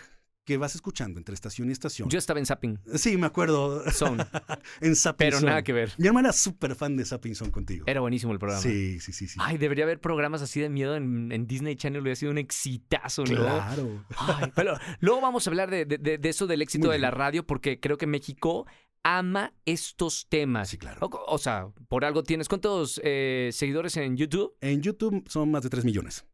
[0.46, 2.10] que vas escuchando entre estación y estación.
[2.10, 3.90] Yo estaba en Zapping Sí, me acuerdo.
[3.92, 4.26] Zone,
[4.82, 5.50] en Zapping pero Zone.
[5.50, 5.94] nada que ver.
[5.98, 7.86] Mi hermana es súper fan de Zapping Zone contigo.
[7.88, 8.62] Era buenísimo el programa.
[8.62, 9.40] Sí, sí, sí, sí.
[9.42, 13.24] Ay, debería haber programas así de miedo en, en Disney Channel, hubiera sido un exitazo,
[13.24, 13.36] ¿no?
[13.38, 14.06] claro.
[14.18, 17.00] Ay, pero luego vamos a hablar de, de- de- de eso del éxito Muy de
[17.00, 18.68] la radio, porque creo que México
[19.04, 20.70] ama estos temas.
[20.70, 21.06] Sí, claro.
[21.06, 22.48] O, o sea, por algo tienes.
[22.48, 24.56] ¿Cuántos eh, seguidores en YouTube?
[24.62, 26.26] En YouTube son más de 3 millones.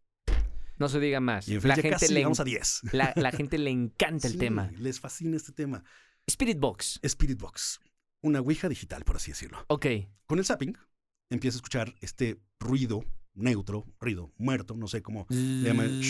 [0.78, 1.48] No se diga más.
[1.50, 2.82] Y en La gente, casi le, vamos a 10.
[2.94, 4.72] la, la gente le encanta el Sí, tema.
[4.78, 5.84] Les fascina este tema.
[6.28, 7.00] Spirit Box.
[7.04, 7.80] Spirit Box.
[8.22, 9.66] Una Ouija digital, por así decirlo.
[9.68, 9.86] Ok.
[10.26, 10.78] Con el zapping,
[11.30, 13.04] empieza a escuchar este ruido
[13.34, 16.02] neutro, ruido muerto, no sé cómo le llaman.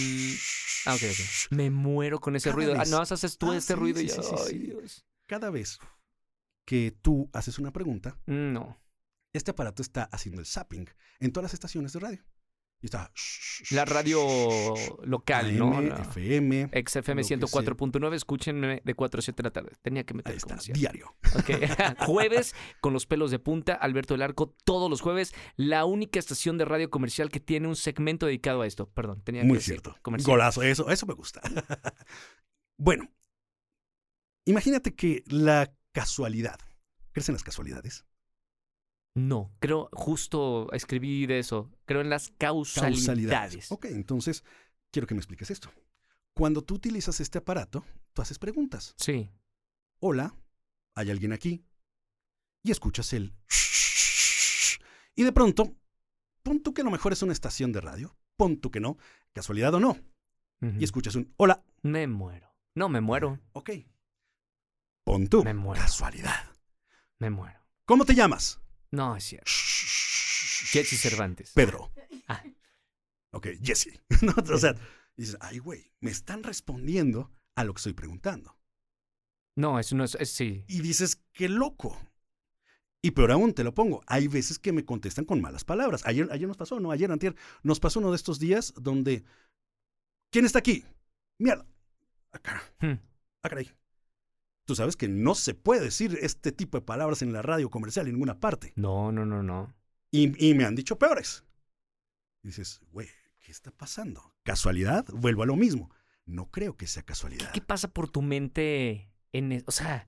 [0.85, 1.51] Ah, ok, ok.
[1.51, 2.73] Me muero con ese Cada ruido.
[2.79, 4.15] Ah, no, haces tú Ah, este sí, ruido y yo,
[4.47, 4.57] ay.
[4.57, 5.05] Dios.
[5.27, 5.77] Cada vez
[6.69, 8.79] que tú haces una pregunta, No.
[9.33, 10.87] este aparato está haciendo el zapping
[11.19, 12.23] en todas las estaciones de radio.
[12.81, 13.11] Y está.
[13.71, 14.21] La radio
[15.03, 15.75] local, ¿no?
[15.79, 16.69] AM, La- FM.
[16.85, 17.37] XFM lo que sea.
[17.39, 19.71] 104.9, escúchenme de 4 a 7 de la tarde.
[19.81, 21.13] Tenía que meter Ahí está, diario.
[22.05, 25.33] Jueves con los pelos de punta, Alberto del Arco, todos los jueves.
[25.57, 28.87] La única estación de radio comercial que tiene un segmento dedicado a esto.
[28.91, 29.97] Perdón, tenía que Muy decir cierto.
[30.03, 30.31] comercial.
[30.37, 31.41] Golazo, eso, eso me gusta.
[32.77, 33.09] bueno,
[34.45, 36.59] imagínate que la casualidad.
[37.11, 38.05] ¿Crees en las casualidades?
[39.15, 41.71] No, creo, justo escribí de eso.
[41.85, 43.71] Creo en las causalidades.
[43.71, 44.43] Ok, entonces
[44.91, 45.69] quiero que me expliques esto.
[46.33, 48.93] Cuando tú utilizas este aparato, tú haces preguntas.
[48.97, 49.29] Sí.
[49.99, 50.33] Hola,
[50.95, 51.65] ¿hay alguien aquí?
[52.63, 53.33] Y escuchas el...
[55.15, 55.75] Y de pronto,
[56.43, 58.97] pon tú que a lo mejor es una estación de radio, pon tú que no,
[59.33, 59.97] casualidad o no,
[60.61, 62.55] y escuchas un hola, Me muero.
[62.73, 63.37] No, me muero.
[63.51, 63.69] ok.
[65.09, 65.81] Pon tú, Me muero.
[65.81, 66.51] casualidad.
[67.17, 67.59] Me muero.
[67.85, 68.59] ¿Cómo te llamas?
[68.91, 69.49] No, es cierto.
[69.49, 71.51] Jesse Cervantes.
[71.53, 71.91] Pedro.
[72.27, 72.43] Ah.
[73.31, 73.99] Ok, Jesse.
[74.21, 74.75] No, o sea,
[75.17, 78.55] dices, ay, güey, me están respondiendo a lo que estoy preguntando.
[79.55, 80.63] No, eso no es, es- sí.
[80.67, 81.99] Y dices, qué loco.
[83.01, 86.03] Y peor aún, te lo pongo, hay veces que me contestan con malas palabras.
[86.05, 86.91] Ayer, ayer nos pasó, ¿no?
[86.91, 89.23] Ayer, antier, nos pasó uno de estos días donde,
[90.31, 90.85] ¿quién está aquí?
[91.39, 91.65] Mierda.
[92.31, 92.99] Acá, Hmm.
[93.41, 93.71] ah, caray.
[94.69, 98.05] Tú sabes que no se puede decir este tipo de palabras en la radio comercial
[98.05, 98.71] en ninguna parte.
[98.75, 99.73] No, no, no, no.
[100.11, 101.43] Y, y me han dicho peores.
[102.43, 103.07] Dices, güey,
[103.39, 104.35] ¿qué está pasando?
[104.43, 105.07] ¿Casualidad?
[105.11, 105.89] Vuelvo a lo mismo.
[106.27, 107.51] No creo que sea casualidad.
[107.51, 110.07] ¿Qué pasa por tu mente en e- o sea,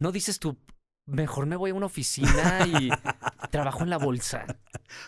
[0.00, 0.58] no dices tú
[1.06, 2.90] mejor me voy a una oficina y
[3.50, 4.44] trabajo en la bolsa?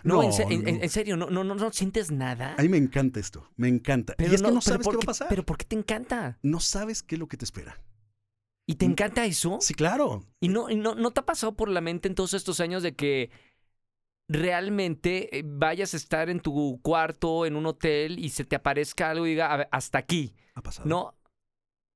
[0.04, 0.82] No, en, se- en- en- no.
[0.84, 2.54] en serio, no, no, no, no sientes nada.
[2.58, 4.14] A mí me encanta esto, me encanta.
[4.16, 5.28] Pero y es que no sabes ¿por qué va a pasar.
[5.28, 6.38] Pero ¿por qué te encanta?
[6.42, 7.78] No sabes qué es lo que te espera.
[8.70, 8.90] ¿Y te Mm.
[8.90, 9.56] encanta eso?
[9.62, 10.26] Sí, claro.
[10.40, 12.82] ¿Y no, y no, no te ha pasado por la mente en todos estos años
[12.82, 13.30] de que
[14.28, 19.10] realmente eh, vayas a estar en tu cuarto, en un hotel, y se te aparezca
[19.10, 20.34] algo y diga, "A ver, hasta aquí?
[20.54, 20.86] Ha pasado.
[20.88, 21.14] ¿No?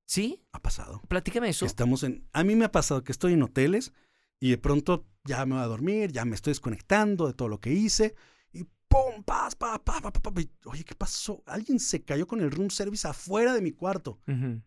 [0.07, 0.43] ¿Sí?
[0.53, 1.03] Ha pasado.
[1.09, 1.67] Platícame eso.
[1.67, 2.27] Estamos en.
[2.33, 3.93] A mí me ha pasado que estoy en hoteles
[4.41, 7.61] y de pronto ya me voy a dormir, ya me estoy desconectando de todo lo
[7.61, 8.15] que hice
[8.53, 9.23] y ¡pum!
[9.25, 10.41] ¡Paz, pa, pa, pa, pa, pa!
[10.65, 11.43] Oye, ¿qué pasó?
[11.47, 14.19] Alguien se cayó con el room service afuera de mi cuarto.
[14.27, 14.61] Ujú.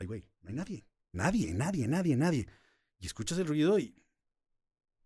[0.00, 0.84] Ay, güey, no hay nadie.
[1.12, 2.48] Nadie, nadie, nadie, nadie.
[2.98, 3.94] Y escuchas el ruido y.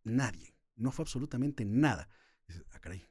[0.05, 0.55] Nadie.
[0.77, 2.09] No fue absolutamente nada.
[2.49, 3.05] Dices, ah, caray.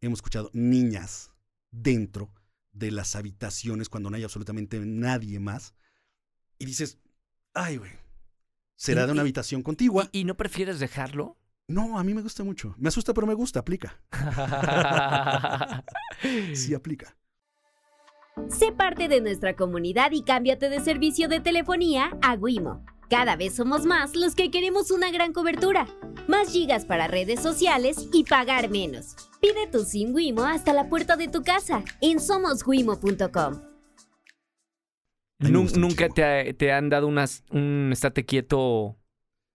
[0.00, 1.32] Hemos escuchado niñas
[1.70, 2.32] dentro
[2.72, 5.74] de las habitaciones cuando no hay absolutamente nadie más.
[6.58, 6.98] Y dices,
[7.54, 7.90] ay, güey.
[8.76, 10.08] ¿Será Y- de una y- habitación contigua?
[10.12, 11.36] ¿Y no prefieres dejarlo?
[11.68, 12.74] No, a mí me gusta mucho.
[12.78, 13.60] Me asusta, pero me gusta.
[13.60, 14.00] Aplica.
[16.54, 17.16] Sí, aplica.
[18.48, 22.84] Sé parte de nuestra comunidad y cámbiate de servicio de telefonía a Wimo.
[23.08, 25.86] Cada vez somos más los que queremos una gran cobertura,
[26.28, 29.16] más gigas para redes sociales y pagar menos.
[29.40, 33.62] Pide tu SIM Wimo hasta la puerta de tu casa en somoswimo.com.
[35.40, 38.96] Nunca te, te han dado unas, un estate quieto.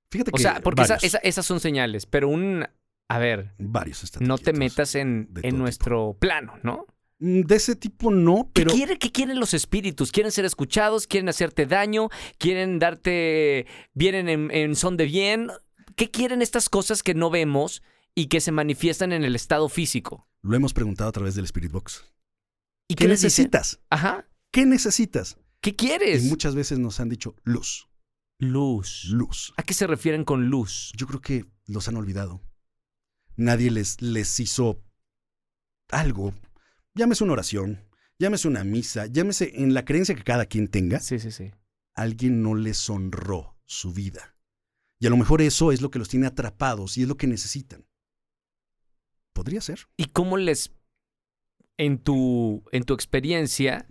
[0.10, 0.42] Fíjate O que.
[0.44, 2.66] sea, porque esa- varios, esa- esas son señales, pero un.
[3.08, 6.88] A ver, varios están no te metas en, en nuestro plano, ¿no?
[7.20, 8.72] Mm, De ese tipo no, ¿Qué, pero.
[8.74, 10.12] quiere- qué quieren los espíritus?
[10.12, 11.08] ¿Quieren ser escuchados?
[11.08, 12.10] ¿Quieren hacerte daño?
[12.38, 13.66] ¿Quieren darte.
[13.94, 15.50] vienen en, en son de bien?
[15.96, 17.82] ¿Qué quieren estas cosas que no vemos
[18.16, 20.28] y que se manifiestan en el estado físico?
[20.42, 22.04] Lo hemos preguntado a través del Spirit Box.
[22.90, 23.10] ¿Y ¿Qué dicen?
[23.12, 23.80] necesitas?
[23.90, 24.28] Ajá.
[24.52, 25.38] ¿Qué necesitas?
[25.62, 26.24] ¿Qué quieres?
[26.26, 27.88] Y muchas veces nos han dicho luz,
[28.38, 29.06] Luz.
[29.10, 29.54] luz.
[29.58, 30.92] ¿A qué se refieren con luz?
[30.98, 32.42] Yo creo que los han olvidado.
[33.38, 34.84] Nadie les, les hizo
[35.90, 36.34] algo.
[36.96, 37.84] Llámese una oración,
[38.20, 41.00] llámese una misa, llámese en la creencia que cada quien tenga.
[41.00, 41.52] Sí, sí, sí.
[41.94, 44.36] Alguien no les honró su vida.
[45.00, 47.28] Y a lo mejor eso es lo que los tiene atrapados y es lo que
[47.28, 47.86] necesitan.
[49.34, 49.82] Podría ser.
[49.98, 50.72] ¿Y cómo les,
[51.78, 53.86] en tu, en tu experiencia,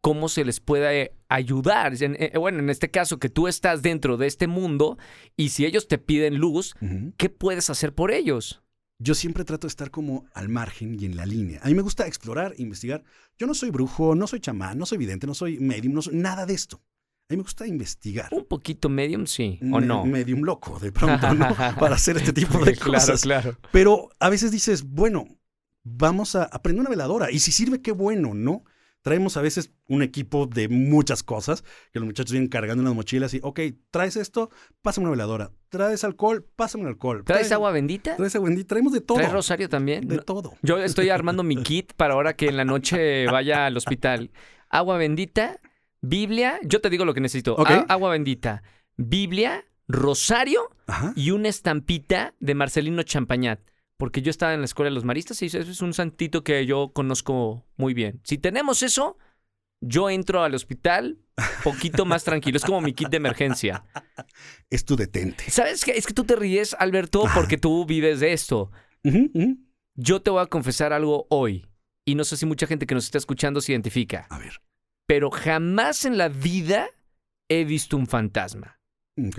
[0.00, 1.94] cómo se les puede ayudar?
[2.02, 4.98] En- eh, bueno, en este caso, que tú estás dentro de este mundo
[5.36, 6.74] y si ellos te piden luz.
[7.16, 8.61] ¿qué puedes hacer por ellos?
[9.02, 11.60] Yo siempre trato de estar como al margen y en la línea.
[11.62, 13.02] A mí me gusta explorar, investigar.
[13.38, 16.14] Yo no soy brujo, no soy chamán, no soy vidente, no soy medium, no soy
[16.14, 16.76] nada de esto.
[17.28, 18.28] A mí me gusta investigar.
[18.30, 20.04] Un poquito medium, sí, ¿o Me- no?
[20.04, 21.48] Medium loco, de pronto, ¿no?
[21.80, 23.22] Para hacer este tipo de claro, cosas.
[23.22, 23.58] claro.
[23.72, 25.26] Pero a veces dices, bueno,
[25.82, 27.30] vamos a aprender una veladora.
[27.32, 28.64] Y si sirve, qué bueno, ¿no?
[29.02, 31.62] Traemos a veces un equipo de muchas cosas,
[31.92, 33.60] que los muchachos vienen cargando unas mochilas y, ok,
[33.90, 35.50] traes esto, pásame una veladora.
[35.68, 37.24] Traes alcohol, pásame un alcohol.
[37.24, 38.16] ¿Traes agua bendita?
[38.16, 39.18] Traes agua bendita, traemos de todo.
[39.18, 40.06] ¿Traes rosario también?
[40.06, 40.54] De No, todo.
[40.62, 44.30] Yo estoy armando mi kit para ahora que en la noche vaya al hospital.
[44.68, 45.60] Agua bendita,
[46.00, 47.56] Biblia, yo te digo lo que necesito.
[47.88, 48.62] Agua bendita,
[48.96, 51.12] Biblia, rosario Ajá.
[51.16, 53.60] y una estampita de Marcelino Champañat.
[54.02, 56.66] Porque yo estaba en la escuela de los maristas y eso es un santito que
[56.66, 58.20] yo conozco muy bien.
[58.24, 59.16] Si tenemos eso,
[59.80, 61.20] yo entro al hospital
[61.62, 62.56] poquito más tranquilo.
[62.56, 63.84] Es como mi kit de emergencia.
[64.70, 65.48] Es tu detente.
[65.48, 65.92] ¿Sabes qué?
[65.92, 68.72] Es que tú te ríes, Alberto, porque tú vives de esto.
[69.94, 71.68] Yo te voy a confesar algo hoy.
[72.04, 74.26] Y no sé si mucha gente que nos está escuchando se identifica.
[74.30, 74.62] A ver.
[75.06, 76.88] Pero jamás en la vida
[77.48, 78.80] he visto un fantasma.
[79.16, 79.38] Ok.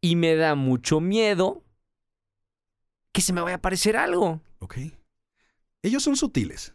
[0.00, 1.64] Y me da mucho miedo
[3.12, 4.40] que se me vaya a aparecer algo.
[4.58, 4.78] Ok.
[5.82, 6.74] Ellos son sutiles.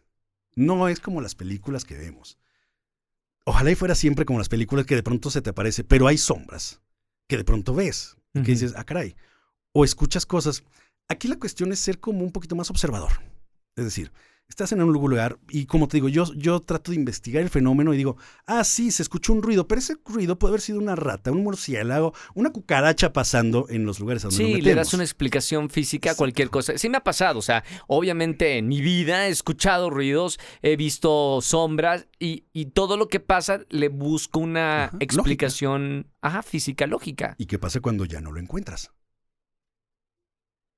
[0.56, 2.38] No es como las películas que vemos.
[3.46, 6.18] Ojalá y fuera siempre como las películas que de pronto se te aparece, pero hay
[6.18, 6.82] sombras
[7.28, 8.18] que de pronto ves.
[8.34, 9.16] y Que dices, ah, caray.
[9.72, 10.64] O escuchas cosas.
[11.08, 13.12] Aquí la cuestión es ser como un poquito más observador.
[13.76, 14.12] Es decir,
[14.48, 17.94] estás en un lugar y como te digo, yo, yo trato de investigar el fenómeno
[17.94, 20.96] y digo, ah, sí, se escuchó un ruido, pero ese ruido puede haber sido una
[20.96, 24.94] rata, un murciélago, una cucaracha pasando en los lugares a donde nos Sí, le das
[24.94, 26.78] una explicación física a cualquier cosa.
[26.78, 31.40] Sí me ha pasado, o sea, obviamente en mi vida he escuchado ruidos, he visto
[31.42, 37.36] sombras y, y todo lo que pasa le busco una Ajá, explicación, ajá, física, lógica.
[37.38, 38.92] ¿Y qué pasa cuando ya no lo encuentras?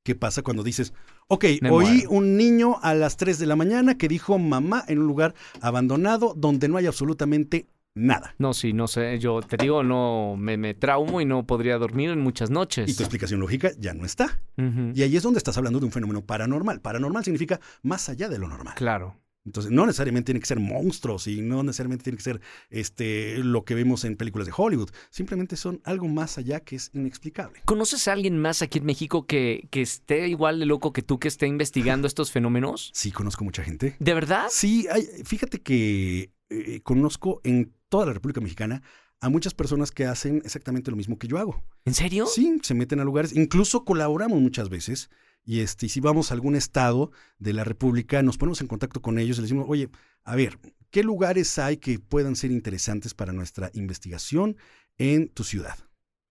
[0.07, 0.93] ¿Qué pasa cuando dices,
[1.27, 2.11] ok, Me oí muero.
[2.11, 6.33] un niño a las 3 de la mañana que dijo mamá en un lugar abandonado
[6.33, 8.33] donde no hay absolutamente nada?
[8.37, 12.09] No, sí, no sé, yo te digo, no, me, me traumo y no podría dormir
[12.11, 12.89] en muchas noches.
[12.89, 14.39] Y tu explicación lógica ya no está.
[14.55, 16.79] Y ahí es donde estás hablando de un fenómeno paranormal.
[16.79, 18.75] Paranormal significa más allá de lo normal.
[18.77, 19.17] Claro.
[19.47, 23.63] Entonces, no necesariamente tiene que ser monstruos y no necesariamente tiene que ser este, lo
[23.63, 24.89] que vemos en películas de Hollywood.
[25.09, 27.61] Simplemente son algo más allá que es inexplicable.
[27.65, 31.17] ¿Conoces a alguien más aquí en México que, que esté igual de loco que tú
[31.17, 32.91] que esté investigando estos fenómenos?
[32.93, 33.95] Sí, conozco mucha gente.
[33.99, 34.47] ¿De verdad?
[34.51, 38.83] Sí, hay- fíjate que eh, conozco en toda la República Mexicana
[39.21, 41.63] a muchas personas que hacen exactamente lo mismo que yo hago.
[41.85, 42.25] ¿En serio?
[42.27, 45.09] Sí, se meten a lugares, incluso colaboramos muchas veces.
[45.47, 49.01] Y este, y si vamos a algún estado de la República, nos ponemos en contacto
[49.01, 49.89] con ellos y les decimos, oye,
[50.25, 50.59] a ver,
[50.91, 54.57] ¿qué lugares hay que puedan ser interesantes para nuestra investigación
[54.97, 55.79] en tu ciudad?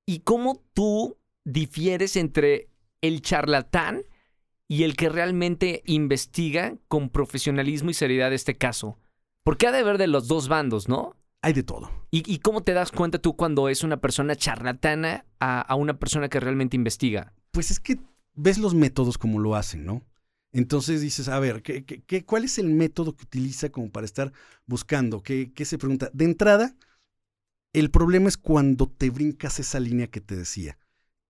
[0.05, 2.69] ¿Y cómo tú difieres entre
[3.01, 4.03] el charlatán
[4.69, 8.99] y el que realmente investiga con profesionalismo y seriedad este caso?
[9.45, 11.17] Porque ha de haber de los dos bandos, ¿no?
[11.41, 11.91] Hay de todo.
[12.11, 15.99] ¿Y, y cómo te das cuenta tú cuando es una persona charlatana a, a una
[15.99, 17.33] persona que realmente investiga?
[17.51, 17.99] Pues es que
[18.37, 20.05] ves los métodos como lo hacen, ¿no?
[20.53, 24.33] Entonces dices, a ver, ¿qué, qué- cuál es el método que utiliza como para estar
[24.67, 25.23] buscando?
[25.23, 26.11] ¿Qué, qué se pregunta?
[26.15, 26.77] De entrada,
[27.73, 30.79] el problema es cuando te brincas esa línea que te decía,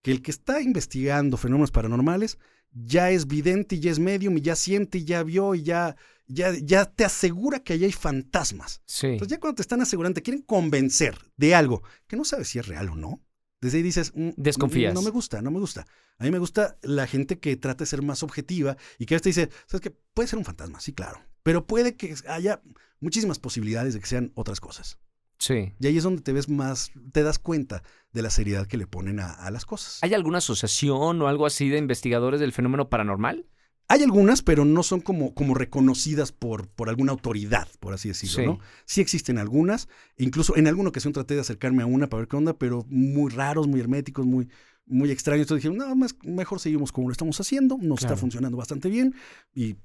[0.02, 2.38] que el que está investigando fenómenos paranormales
[2.72, 5.96] ya es vidente y ya es medium y ya siente y ya vio y ya,
[6.26, 8.82] ya, ya te asegura que allá hay fantasmas.
[8.86, 9.08] Sí.
[9.08, 12.58] Entonces ya cuando te están asegurando, te quieren convencer de algo que no sabes si
[12.58, 13.22] es real o no.
[13.60, 14.94] Desde ahí dices, "Mm, Desconfías.
[14.94, 15.86] No me gusta, no me gusta.
[16.18, 19.18] A mí me gusta la gente que trata de ser más objetiva y que a
[19.18, 19.90] veces dice, ¿sabes qué?
[20.14, 21.20] Puede ser un fantasma, sí, claro.
[21.42, 22.62] Pero puede que haya
[23.00, 24.98] muchísimas posibilidades de que sean otras cosas.
[25.38, 25.74] Sí.
[25.78, 28.86] Y ahí es donde te ves más, te das cuenta de la seriedad que le
[28.86, 29.98] ponen a, a las cosas.
[30.02, 33.46] ¿Hay alguna asociación o algo así de investigadores del fenómeno paranormal?
[33.88, 38.36] Hay algunas, pero no son como, como reconocidas por, por alguna autoridad, por así decirlo,
[38.36, 38.44] Sí.
[38.46, 38.58] ¿no?
[38.84, 42.36] Sí existen algunas, incluso en alguna ocasión traté de acercarme a una para ver qué
[42.36, 44.48] onda, pero muy raros, muy herméticos, muy,
[44.86, 45.44] muy extraños.
[45.44, 48.14] Entonces dije, no, más, mejor seguimos como lo estamos haciendo, nos Claro.
[48.14, 49.14] está funcionando bastante bien.
[49.54, 49.76] Y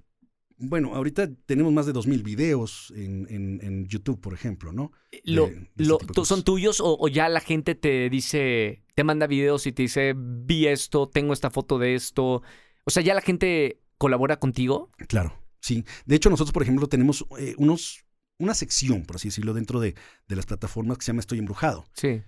[0.57, 4.91] bueno, ahorita tenemos más de 2.000 videos en, en- en YouTube, por ejemplo, ¿no?
[5.23, 8.83] Lo, de ese lo- de ¿tú- ¿Son tuyos o, o ya la gente te dice,
[8.95, 12.43] te manda videos y te dice, vi esto, tengo esta foto de esto?
[12.83, 14.89] O sea, ¿ya la gente colabora contigo?
[15.07, 15.85] Claro, sí.
[16.07, 18.03] De hecho, nosotros, por ejemplo, tenemos eh, unos,
[18.39, 19.93] una sección, por así decirlo, dentro de,
[20.27, 21.85] de las plataformas que se llama Estoy Embrujado.
[21.93, 22.23] Sí.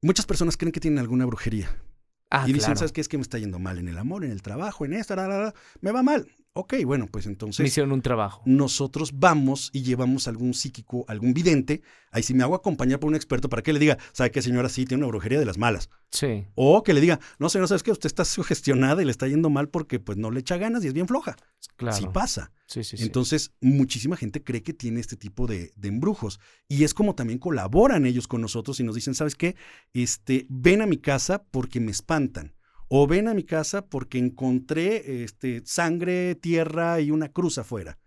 [0.00, 1.80] Muchas personas creen que tienen alguna brujería.
[2.28, 2.78] Ah, y dicen, claro.
[2.78, 3.00] ¿sabes qué?
[3.00, 5.28] Es que me está yendo mal en el amor, en el trabajo, en esto, la,
[5.28, 6.26] la, la, me va mal.
[6.54, 8.42] Ok, bueno, pues Me entonces hicieron un trabajo.
[8.44, 11.80] nosotros vamos y llevamos algún psíquico, algún vidente.
[12.10, 14.68] Ahí sí me hago acompañar por un experto para que le diga, ¿sabe qué, señora?
[14.68, 15.88] Sí, tiene una brujería de las malas.
[16.10, 16.44] Sí.
[16.54, 17.90] O que le diga, no, señora, ¿sabes qué?
[17.90, 20.88] Usted está sugestionada y le está yendo mal porque pues no le echa ganas y
[20.88, 21.36] es bien floja.
[21.76, 21.96] Claro.
[21.96, 22.52] Sí pasa.
[22.66, 23.02] Sí, sí, sí.
[23.02, 26.38] Entonces, muchísima gente cree que tiene este tipo de, de embrujos.
[26.68, 29.56] Y es como también colaboran ellos con nosotros y nos dicen, ¿sabes qué?
[29.94, 32.52] Este, ven a mi casa porque me espantan.
[32.94, 37.98] O ven a mi casa porque encontré este, sangre, tierra y una cruz afuera.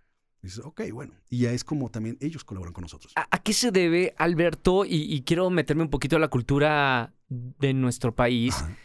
[0.44, 1.16] Y dices, ok, bueno.
[1.28, 3.12] Y ya es como también ellos colaboran con nosotros.
[3.16, 4.86] ¿A, a qué se debe, Alberto?
[4.86, 8.54] Y, y quiero meterme un poquito a la cultura de nuestro país.
[8.54, 8.78] Ajá.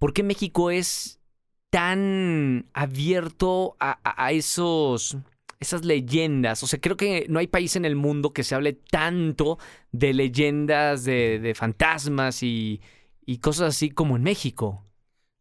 [0.00, 1.20] ¿Por qué México es
[1.70, 5.16] tan abierto a, a- a esos,
[5.60, 6.64] esas leyendas?
[6.64, 9.60] O sea, creo que no hay país en el mundo que se hable tanto
[9.92, 12.80] de leyendas, de, de fantasmas y,
[13.24, 14.82] y cosas así como en México.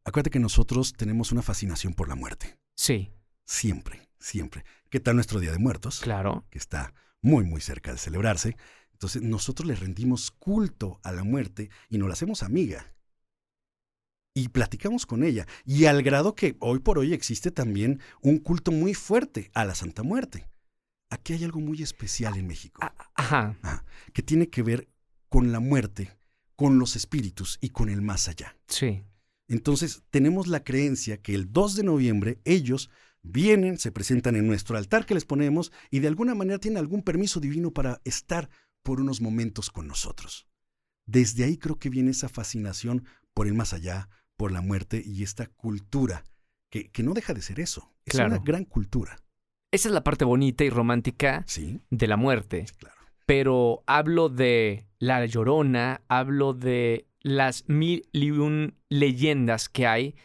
[0.05, 2.57] Acuérdate que nosotros tenemos una fascinación por la muerte.
[2.75, 3.11] Sí,
[3.47, 4.65] Siempre, siempre.
[4.89, 5.99] ¿Qué tal nuestro Día de Muertos?
[5.99, 6.45] claro.
[6.49, 8.57] que está muy, muy cerca de celebrarse.
[8.93, 12.91] Entonces nosotros le rendimos culto a la muerte y nos la hacemos amiga.
[14.33, 15.45] Y platicamos con ella.
[15.63, 19.75] Y al grado que hoy por hoy existe también un culto muy fuerte a la
[19.75, 20.47] Santa Muerte.
[21.11, 23.55] Aquí hay algo muy especial en México, A- Ajá.
[24.11, 24.87] que tiene que ver
[25.29, 26.17] con la muerte,
[26.55, 28.57] con los espíritus y con el más allá.
[28.67, 29.03] Sí.
[29.47, 32.89] Entonces, tenemos la creencia que el 2 de noviembre ellos
[33.21, 37.01] vienen, se presentan en nuestro altar que les ponemos y de alguna manera tienen algún
[37.03, 38.49] permiso divino para estar
[38.83, 40.47] por unos momentos con nosotros.
[41.05, 45.23] Desde ahí creo que viene esa fascinación por el más allá, por la muerte y
[45.23, 46.23] esta cultura,
[46.69, 47.93] que, que no deja de ser eso.
[48.05, 48.29] Es Claro.
[48.35, 49.17] una gran cultura.
[49.71, 52.65] Esa es la parte bonita y romántica Sí, de la muerte.
[52.77, 52.95] claro.
[53.25, 60.15] pero hablo de La Llorona, hablo de las mil y un leyendas que hay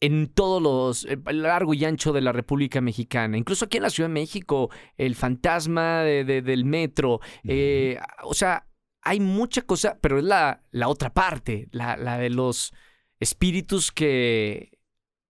[0.00, 3.90] en todos los, eh, largo y ancho de la República Mexicana, incluso aquí en la
[3.90, 8.66] Ciudad de México, el fantasma de- de- del metro, eh, o sea,
[9.02, 12.72] hay mucha cosa, pero es la, la otra parte, la, la de los
[13.20, 14.80] espíritus que,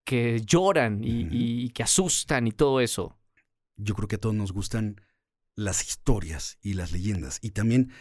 [0.05, 3.19] que lloran y, y que asustan y todo eso.
[3.77, 4.97] yo creo que a todos nos gustan
[5.55, 7.39] las historias y las leyendas.
[7.43, 7.93] Y también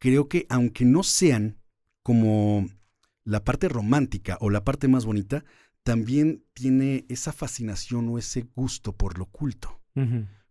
[0.00, 1.59] creo que aunque no sean
[2.02, 2.66] como
[3.24, 5.44] la parte romántica o la parte más bonita,
[5.82, 9.80] también tiene esa fascinación o ese gusto por lo oculto,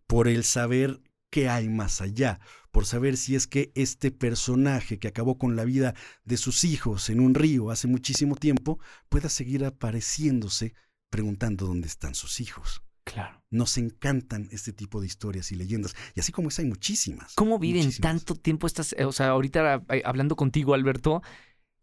[0.06, 2.40] por el saber qué hay más allá,
[2.72, 7.08] por saber si es que este personaje que acabó con la vida de sus hijos
[7.10, 10.74] en un río hace muchísimo tiempo pueda seguir apareciéndose
[11.10, 12.82] preguntando dónde están sus hijos.
[13.04, 13.42] Claro.
[13.50, 15.94] Nos encantan este tipo de historias y leyendas.
[16.14, 17.34] Y así como esa hay muchísimas.
[17.34, 18.12] ¿Cómo viven muchísimas.
[18.12, 21.22] tanto tiempo estas, eh, o sea, ahorita eh, hablando contigo, Alberto,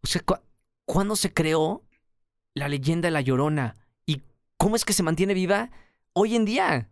[0.01, 0.39] o sea, cu-
[0.85, 1.83] ¿cuándo se creó
[2.53, 3.75] la leyenda de la Llorona?
[4.05, 4.21] ¿Y
[4.57, 5.71] cómo es que se mantiene viva
[6.13, 6.89] hoy en día?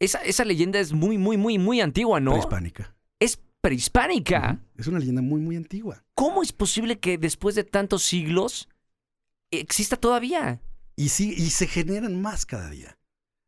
[0.00, 2.32] Esa, esa leyenda es muy, muy, muy, muy antigua, ¿no?
[2.32, 2.96] Prehispánica.
[3.20, 4.60] Es prehispánica.
[4.76, 6.04] Es una leyenda muy, muy antigua.
[6.14, 8.68] ¿Cómo es posible que después de tantos siglos
[9.50, 10.60] exista todavía?
[10.96, 12.98] Y sí, y se generan más cada día.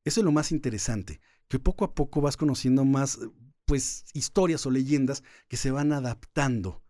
[0.05, 3.19] Eso es lo más interesante, que poco a poco vas conociendo más,
[3.67, 6.83] pues, historias o leyendas que se van adaptando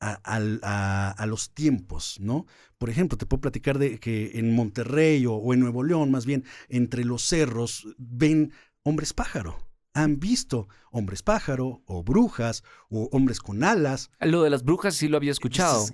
[0.00, 2.46] a, al- a- a los tiempos, ¿no?
[2.78, 6.26] Por ejemplo, te puedo platicar de que en Monterrey o, o en Nuevo León, más
[6.26, 8.52] bien, entre los cerros, ven
[8.82, 9.58] hombres pájaro.
[9.94, 14.10] Han visto hombres pájaro o brujas o hombres con alas.
[14.20, 15.84] Lo de las brujas sí lo había escuchado.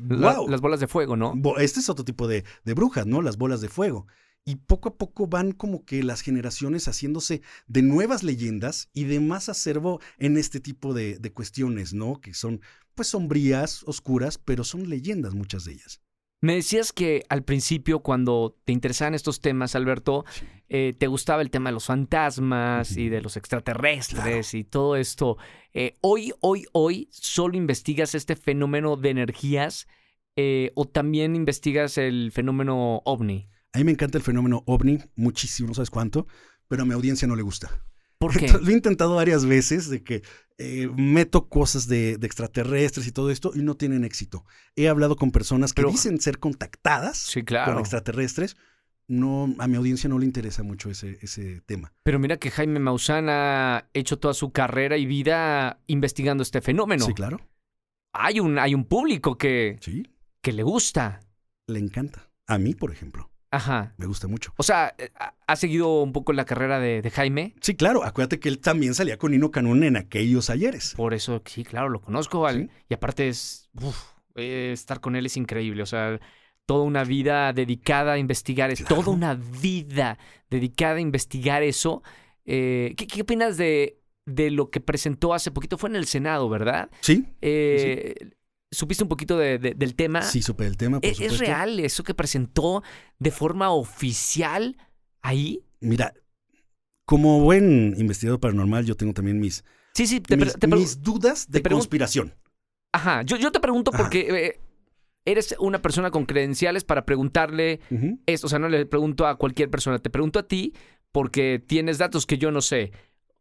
[0.49, 1.35] Las bolas de fuego, ¿no?
[1.59, 3.21] Este es otro tipo de, de brujas, ¿no?
[3.23, 4.07] Las bolas de fuego.
[4.45, 9.21] Y poco a poco van como que las generaciones haciéndose de nuevas leyendas y de
[9.21, 12.21] más acervo en este tipo de, de cuestiones, ¿no?
[12.21, 12.63] Que son
[12.95, 16.01] pues sombrías, oscuras, pero son leyendas muchas de ellas.
[16.41, 20.25] Me decías que al principio, cuando te interesaban estos temas, Alberto,
[20.69, 25.37] eh, te gustaba el tema de los fantasmas y de los extraterrestres y todo esto.
[25.75, 29.89] Eh, hoy, hoy, hoy, ¿solo investigas este fenómeno de energías
[30.37, 33.49] eh, o también investigas el fenómeno ovni?
[33.73, 36.27] A mí me encanta el fenómeno ovni, muchísimo, no sabes cuánto,
[36.69, 37.71] pero a mi audiencia no le gusta.
[38.19, 38.47] ¿Por qué?
[38.47, 40.23] Entonces, lo he intentado varias veces de que
[40.59, 44.45] eh, meto cosas de, de extraterrestres y todo esto y no tienen éxito.
[44.75, 48.57] He hablado con personas que Pero- dicen ser contactadas Sí, con extraterrestres.
[49.07, 51.95] No, a mi audiencia no le interesa mucho ese, ese tema.
[52.03, 57.07] Pero mira que Jaime Maussan ha hecho toda su carrera y vida investigando este fenómeno.
[57.07, 57.41] Sí, claro.
[58.13, 60.03] Hay un, hay un público que, Sí,
[60.43, 61.21] que le gusta.
[61.69, 62.29] le encanta.
[62.47, 63.95] A mí, por ejemplo, Ajá.
[63.97, 64.53] me gusta mucho.
[64.57, 67.55] O sea, eh, ha- ¿ha seguido un poco la carrera de, de Jaime?
[67.61, 68.05] Sí, claro.
[68.05, 70.95] Acuérdate que él también salía con Nino Canún en aquellos ayeres.
[70.97, 72.49] Por eso, sí, claro, lo conozco.
[72.51, 72.69] Sí.
[72.89, 73.97] Y aparte es, uf,
[74.35, 75.83] eh, estar con él es increíble.
[75.83, 76.21] O sea,
[76.67, 78.97] toda una vida dedicada a investigar, es Claro.
[79.03, 80.19] toda una vida
[80.51, 82.03] dedicada a investigar eso.
[82.45, 85.79] Eh, ¿qué, qué opinas de, de lo que presentó hace poquito?
[85.79, 86.91] Fue en el Senado, ¿verdad?
[87.01, 88.15] Sí, Eh,
[88.71, 90.23] ¿Supiste un poquito de- de- del tema?
[90.23, 92.83] sí, supe el tema, por ¿E- ¿Es, real eso que presentó
[93.19, 94.77] de forma oficial
[95.23, 95.63] ahí?
[95.81, 96.13] Mira,
[97.07, 99.65] como buen investigador paranormal, yo tengo también mis,
[99.95, 102.35] Sí, sí, te, mis, te pre- mis dudas de conspiración.
[102.93, 104.03] Ajá, yo, yo te pregunto Ajá.
[104.03, 104.61] porque eh,
[105.25, 107.81] eres una persona con credenciales para preguntarle
[108.27, 108.47] esto.
[108.47, 110.75] O sea, no le pregunto a cualquier persona, te pregunto a ti
[111.11, 112.93] porque tienes datos que yo no sé.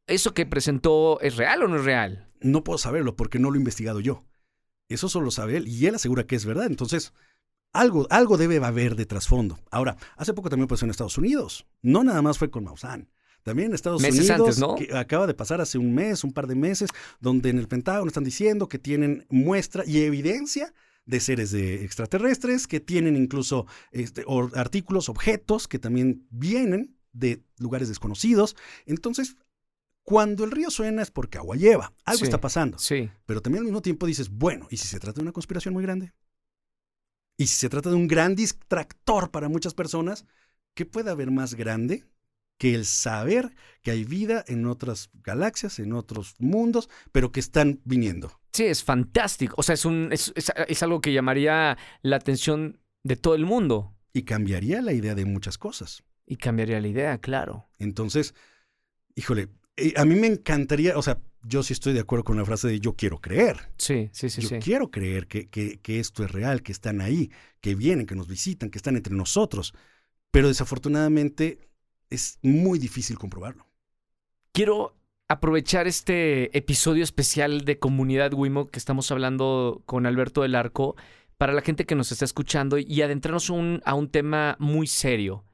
[0.07, 2.29] ¿Eso que presentó es real o no es real?
[2.39, 4.23] No puedo saberlo porque no lo he investigado yo.
[4.89, 6.67] Eso solo sabe él y él asegura que es verdad.
[6.67, 7.13] Entonces,
[7.73, 9.59] algo, algo debe haber de trasfondo.
[9.71, 11.65] Ahora, hace poco también pasó en Estados Unidos.
[11.81, 13.09] No nada más fue con Maussan.
[13.43, 14.75] También en Estados Meses Unidos, antes, ¿no?
[14.75, 16.89] que acaba de pasar hace un mes, un par de meses,
[17.21, 20.73] donde en el Pentágono están diciendo que tienen muestra y evidencia
[21.05, 27.87] de seres de extraterrestres, que tienen incluso este, artículos, objetos que también vienen de lugares
[27.87, 28.57] desconocidos.
[28.85, 29.37] Entonces,
[30.09, 31.91] cuando el río suena es porque agua lleva.
[32.05, 32.23] Algo Sí.
[32.23, 32.77] está pasando.
[32.77, 33.09] Sí.
[33.25, 35.83] Pero también al mismo tiempo dices, bueno, ¿y si se trata de una conspiración muy
[35.83, 36.13] grande?
[37.35, 40.25] ¿Y si se trata de un gran distractor para muchas personas?
[40.75, 42.05] ¿Qué puede haber más grande
[42.57, 47.81] que el saber que hay vida en otras galaxias, en otros mundos, pero que están
[47.83, 48.39] viniendo?
[48.53, 49.55] Sí, es fantástico.
[49.57, 53.45] O sea, es, un, es, es- es algo que llamaría la atención de todo el
[53.45, 56.01] mundo Y cambiaría la idea de muchas cosas.
[56.25, 57.67] y cambiaría la idea, claro.
[57.77, 58.33] Entonces,
[59.15, 62.45] híjole, eh, a mí me encantaría, o sea, yo sí estoy de acuerdo con la
[62.45, 63.69] frase de yo quiero creer.
[63.77, 64.55] Sí, sí, sí, yo sí.
[64.59, 68.27] quiero creer que, que- que esto es real, que están ahí, que vienen, que nos
[68.27, 69.73] visitan, que están entre nosotros.
[70.31, 71.59] Pero desafortunadamente
[72.09, 73.65] es muy difícil comprobarlo.
[74.51, 74.95] Quiero
[75.29, 80.95] aprovechar este episodio especial de Comunidad Wimo que estamos hablando con Alberto del Arco
[81.37, 85.45] para la gente que nos está escuchando y adentrarnos un- a un tema muy serio.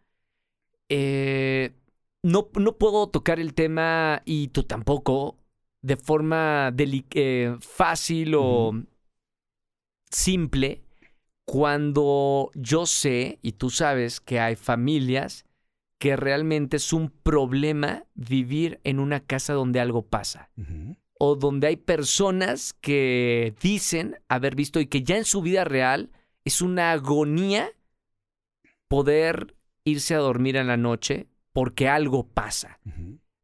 [0.89, 1.71] Eh,
[2.23, 5.37] no, no puedo tocar el tema y tú tampoco
[5.81, 8.71] de forma eh, fácil o
[10.09, 10.83] simple
[11.45, 15.45] cuando yo sé y tú sabes que hay familias
[15.99, 20.49] que realmente es un problema vivir en una casa donde algo pasa
[21.19, 26.11] o donde hay personas que dicen haber visto y que ya en su vida real
[26.45, 27.71] es una agonía
[28.87, 32.79] poder irse a dormir en la noche porque algo pasa.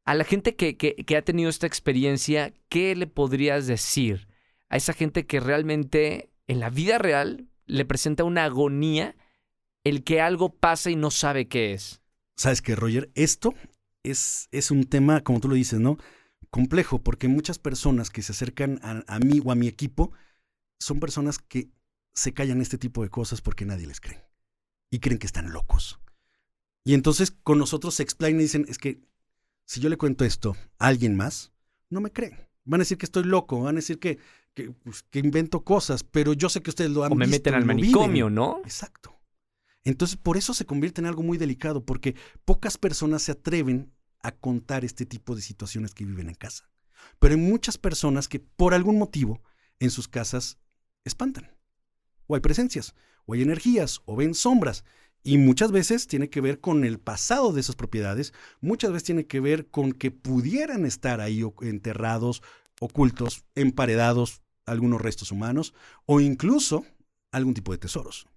[0.06, 4.28] A la gente que, que- que ha tenido esta experiencia, ¿qué le podrías decir
[4.68, 9.16] a esa gente que realmente en la vida real le presenta una agonía
[9.84, 12.02] el que algo pasa y no sabe qué es?
[12.36, 13.12] ¿Sabes qué, Roger?
[13.16, 13.54] Esto
[14.04, 15.98] es, es un tema, como tú lo dices, ¿no?
[16.50, 20.12] Complejo, porque muchas personas que se acercan a, a mí o a mi equipo
[20.80, 21.70] son personas que
[22.14, 24.26] se callan este tipo de cosas porque nadie les cree.
[24.90, 26.00] Y creen que están locos.
[26.90, 29.00] Y entonces con nosotros se explain y dicen, es que
[29.64, 31.52] si yo le cuento esto a alguien más,
[31.92, 32.48] no me creen.
[32.66, 34.18] Van a decir que estoy loco, van a decir que,
[34.56, 37.36] que, pues, que invento cosas, pero yo sé que ustedes lo han O me visto
[37.38, 37.92] meten al lo viven".
[37.92, 38.62] manicomio, ¿no?
[38.64, 39.16] Exacto.
[39.84, 44.32] Entonces, por eso se convierte en algo muy delicado, porque pocas personas se atreven a
[44.32, 46.72] contar este tipo de situaciones que viven en casa.
[47.20, 49.44] Pero hay muchas personas que por algún motivo
[49.78, 50.58] en sus casas
[51.04, 51.56] espantan.
[52.26, 52.96] O hay presencias,
[53.28, 54.84] o hay energías, o ven sombras.
[55.24, 59.26] Y muchas veces tiene que ver con el pasado de esas propiedades, muchas veces tiene
[59.28, 62.42] que ver con que pudieran estar ahí enterrados,
[62.80, 65.74] ocultos, emparedados algunos restos humanos,
[66.06, 66.86] o incluso
[67.32, 68.28] algún tipo de tesoros.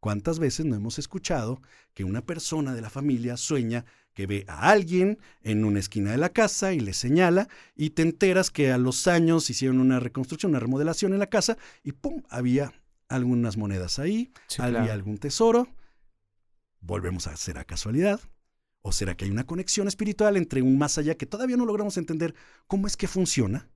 [0.00, 1.60] ¿Cuántas veces no hemos escuchado
[1.92, 6.18] que una persona de la familia sueña que ve a alguien en una esquina de
[6.18, 10.50] la casa y le señala y te enteras que a los años hicieron una reconstrucción,
[10.50, 12.22] una remodelación en la casa y ¡pum!
[12.28, 12.72] había
[13.08, 15.68] algunas monedas ahí, había algún tesoro.
[16.80, 18.20] Volvemos a ¿será casualidad?
[18.82, 21.96] ¿O será que hay una conexión espiritual entre un más allá que todavía no logramos
[21.96, 22.34] entender
[22.66, 23.68] cómo es que funciona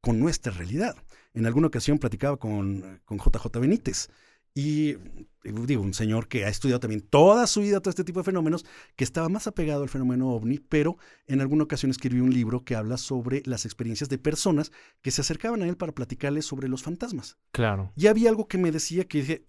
[0.00, 0.96] con nuestra realidad?
[1.34, 4.08] En alguna ocasión platicaba con, con JJ Benítez
[4.54, 4.96] y
[5.42, 8.64] digo, un señor que ha estudiado también toda su vida todo este tipo de fenómenos,
[8.96, 12.74] que estaba más apegado al fenómeno ovni, pero en alguna ocasión escribió un libro que
[12.74, 16.82] habla sobre las experiencias de personas que se acercaban a él para platicarle sobre los
[16.82, 17.36] fantasmas.
[17.52, 17.92] Claro.
[17.96, 19.46] Y había algo que me decía que dije,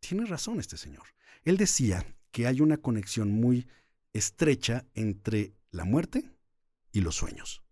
[0.00, 1.04] tiene razón este señor.
[1.44, 3.68] Él decía que hay una conexión muy
[4.12, 6.30] estrecha entre la muerte
[6.92, 7.62] y los sueños.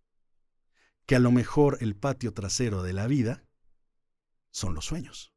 [1.07, 3.45] Que a lo mejor el patio trasero de la vida
[4.51, 5.33] son los sueños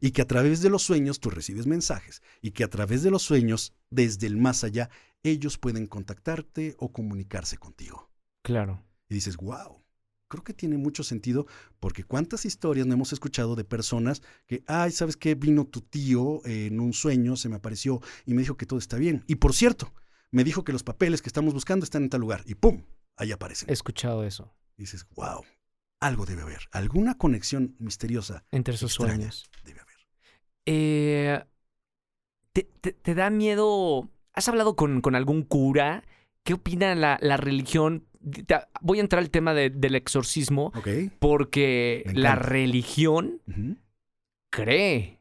[0.00, 3.10] y que a través de los sueños tú recibes mensajes y que a través de
[3.10, 4.90] los sueños, desde el más allá,
[5.22, 8.10] ellos pueden contactarte o comunicarse contigo.
[8.42, 8.84] Claro.
[9.08, 9.82] Y dices, wow,
[10.28, 11.46] creo que tiene mucho sentido
[11.80, 15.34] porque cuántas historias no hemos escuchado de personas que, ay, ¿sabes qué?
[15.34, 18.96] Vino tu tío en un sueño, se me apareció y me dijo que todo está
[18.96, 19.24] bien.
[19.26, 19.92] Y por cierto,
[20.30, 22.84] me dijo que los papeles que estamos buscando están en tal lugar y ¡pum!
[23.16, 23.68] Ahí aparecen.
[23.68, 24.54] He escuchado eso.
[24.78, 25.44] Y dices, wow,
[26.00, 28.44] algo debe haber, alguna conexión misteriosa.
[28.50, 29.50] Entre esos sueños.
[29.64, 29.96] Debe haber.
[30.66, 31.44] Eh,
[32.52, 34.08] te, da miedo?
[34.32, 36.04] ¿Has hablado con, algún cura?
[36.42, 38.06] ¿Qué opina la, religión?
[38.80, 40.72] voy a entrar al tema del exorcismo.
[41.18, 43.42] Porque la religión
[44.50, 45.18] cree.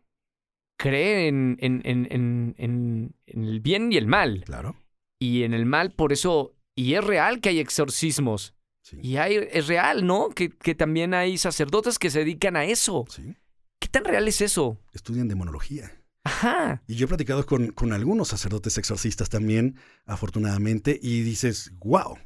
[0.78, 4.44] Cree en, en, el bien y el mal.
[4.46, 4.78] Claro.
[5.20, 6.56] Y en el mal, por eso.
[6.74, 8.56] Y es real que hay exorcismos.
[9.02, 10.30] Y hay, es real, ¿no?
[10.30, 13.06] Que, que, también hay sacerdotes que se dedican a eso.
[13.10, 13.36] Sí.
[13.80, 14.80] ¿Qué tan real es eso?
[14.94, 15.92] Estudian demonología.
[16.24, 16.84] Ajá.
[16.88, 22.18] Y yo he platicado con, con algunos sacerdotes exorcistas también, afortunadamente, y dices, wow.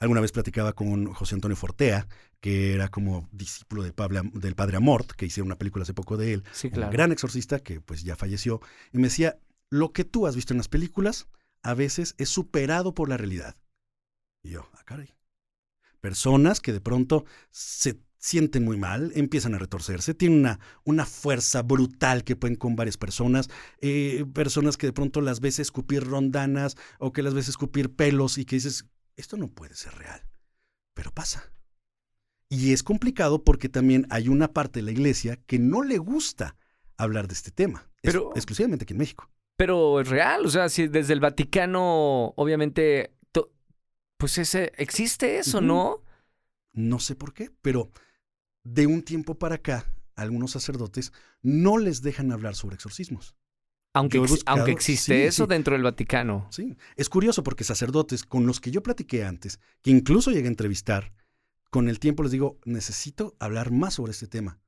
[0.00, 2.06] Alguna vez platicaba con José Antonio Fortea,
[2.40, 3.94] que era como discípulo del,
[4.32, 6.44] del padre Amort, que hicieron una película hace poco de él.
[6.52, 6.86] Sí, claro.
[6.86, 8.60] Un gran exorcista que pues ya falleció.
[8.92, 9.40] Y me decía,
[9.70, 11.26] lo que tú has visto en las películas
[11.62, 13.56] a veces es superado por la realidad.
[14.44, 15.17] Y yo, ah, caray.
[16.00, 21.62] Personas que de pronto se sienten muy mal, empiezan a retorcerse, tienen una, una fuerza
[21.62, 23.48] brutal que pueden con varias personas,
[23.80, 28.38] eh, personas que de pronto las ves escupir rondanas o que las ves escupir pelos
[28.38, 28.86] y que dices,
[29.16, 30.20] esto no puede ser real,
[30.94, 31.52] pero pasa.
[32.48, 36.56] Y es complicado porque también hay una parte de la iglesia que no le gusta
[36.96, 39.30] hablar de este tema, pero, exclusivamente aquí en México.
[39.56, 43.12] Pero es real, o sea, si desde el Vaticano, obviamente,
[44.18, 46.02] pues ese, existe eso, ¿no?
[46.72, 47.90] No sé por qué, pero
[48.64, 53.36] de un tiempo para acá, algunos sacerdotes no les dejan hablar sobre exorcismos.
[53.94, 56.46] Aunque, aunque existe eso dentro del Vaticano.
[56.50, 60.50] Sí, es curioso porque sacerdotes con los que yo platiqué antes, que incluso llegué a
[60.50, 61.12] entrevistar,
[61.70, 64.60] con el tiempo les digo, necesito hablar más sobre este tema.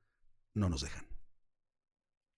[0.53, 1.05] No nos dejan.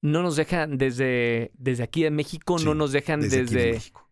[0.01, 3.43] No nos dejan desde, desde aquí en México, no nos dejan desde...
[3.45, 3.73] desde...
[3.73, 4.11] México.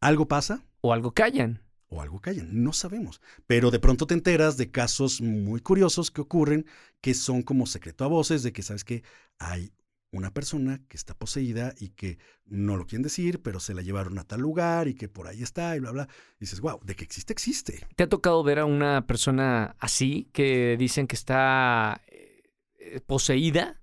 [0.00, 0.66] ¿Algo pasa?
[0.84, 3.22] O algo callan o algo callan, no sabemos.
[3.46, 6.66] Pero de pronto te enteras de casos muy curiosos que ocurren,
[7.00, 9.02] que son como secreto a voces, de que sabes que
[9.38, 9.72] hay
[10.10, 14.18] una persona que está poseída y que no lo quieren decir, pero se la llevaron
[14.18, 16.08] a tal lugar y que por ahí está y bla, bla.
[16.38, 17.86] dices, wow, de que existe, existe.
[17.96, 23.80] ¿Te ha tocado ver a una persona así que dicen que está eh, poseída?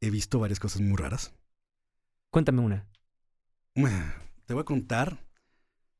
[0.00, 1.34] He visto varias cosas muy raras.
[2.30, 2.86] Cuéntame una.
[4.46, 5.27] Te voy a contar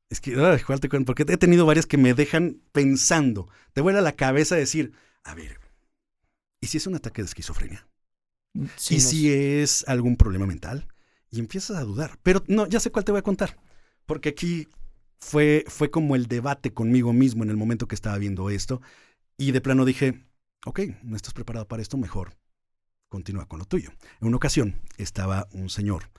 [0.09, 1.05] es que, ay, ¿cuál te cuento?
[1.05, 3.47] Porque he tenido varias que me dejan pensando.
[3.73, 4.93] Te vuela la cabeza decir,
[5.23, 5.59] a ver,
[6.61, 7.87] ¿y si es un ataque de esquizofrenia?
[8.53, 10.87] Mm, ¿Y si es algún problema mental?
[11.29, 12.17] Y empiezas a dudar.
[12.23, 13.57] Pero no, ya sé cuál te voy a contar.
[14.05, 14.67] Porque aquí
[15.19, 18.81] fue, fue como el debate conmigo mismo en el momento que estaba viendo esto.
[19.37, 20.25] Y de plano dije,
[20.65, 22.35] ok, no estás preparado para esto, mejor
[23.09, 23.91] continúa con lo tuyo.
[24.21, 26.09] En una ocasión estaba un señor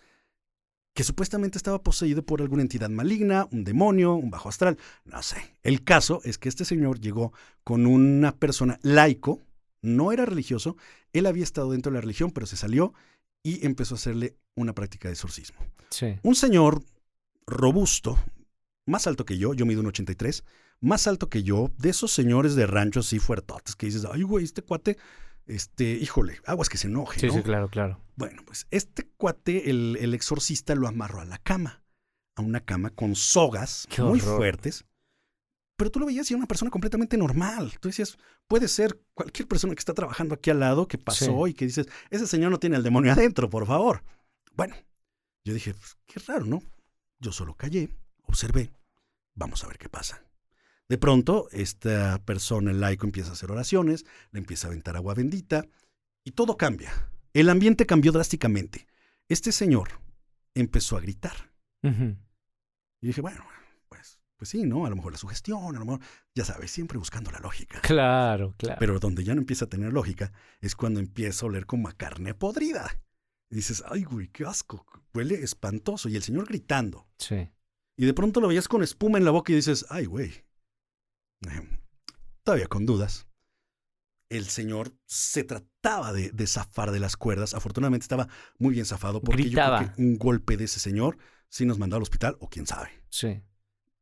[0.95, 5.57] que supuestamente estaba poseído por alguna entidad maligna, un demonio, un bajo astral, no sé.
[5.63, 7.33] El caso es que este señor llegó
[7.65, 9.41] con una persona laico,
[9.83, 10.77] no era religioso,
[11.13, 12.93] él había estado dentro de la religión, pero se salió
[13.43, 15.61] y empezó a hacerle una práctica de exorcismo.
[15.91, 16.19] Sí.
[16.23, 16.83] Un señor
[17.47, 18.19] robusto,
[18.87, 20.45] más alto que yo, yo mido un 83,
[20.81, 24.45] más alto que yo, de esos señores de rancho así fuertotes que dices, ay, güey,
[24.45, 24.97] este cuate,
[25.51, 27.33] este, híjole, aguas que se enoje, Sí, ¿no?
[27.35, 28.01] sí, claro, claro.
[28.17, 31.83] Bueno, pues este cuate, el, el exorcista, lo amarró a la cama,
[32.37, 34.37] a una cama con sogas Qué muy horror.
[34.39, 34.85] fuertes.
[35.77, 37.73] Pero tú lo veías y era una persona completamente normal.
[37.81, 41.55] Tú decías, puede ser cualquier persona que está trabajando aquí al lado que pasó y
[41.55, 44.03] que dices, ese señor no tiene el demonio adentro, por favor.
[44.55, 44.77] Bueno,
[45.45, 46.63] yo dije, pues, qué raro, ¿no?
[47.19, 47.89] Yo solo callé,
[48.25, 48.71] observé,
[49.35, 50.23] vamos a ver qué pasa.
[50.91, 55.15] De pronto, esta persona, el laico, empieza a hacer oraciones, le empieza a aventar agua
[55.15, 55.69] bendita
[56.25, 56.91] y todo cambia.
[57.33, 58.89] El ambiente cambió drásticamente.
[59.29, 60.01] Este señor
[60.53, 61.53] empezó a gritar.
[61.85, 63.47] Y dije, bueno,
[63.89, 64.85] pues, pues sí, ¿no?
[64.85, 66.01] A lo mejor la sugestión, a lo mejor,
[66.35, 67.81] ya sabes, siempre buscando la lógica.
[67.83, 68.79] Claro, claro.
[68.81, 71.93] Pero donde ya no empieza a tener lógica es cuando empieza a oler como a
[71.93, 73.01] carne podrida.
[73.49, 74.85] Y dices, ay, güey, qué asco,
[75.15, 76.09] huele espantoso.
[76.09, 77.07] Y el señor gritando.
[77.17, 77.49] Sí.
[77.97, 80.50] Y de pronto lo veías con espuma en la boca y dices, ay, güey.
[81.49, 81.79] Eh,
[82.43, 83.27] Todavía con dudas.
[84.29, 87.55] El señor se trataba de, de zafar de las cuerdas.
[87.55, 88.29] Afortunadamente estaba
[88.59, 91.19] muy bien zafado porque yo creo que un golpe de ese señor
[91.49, 92.91] sí nos mandó al hospital o quién sabe.
[93.09, 93.43] Sí.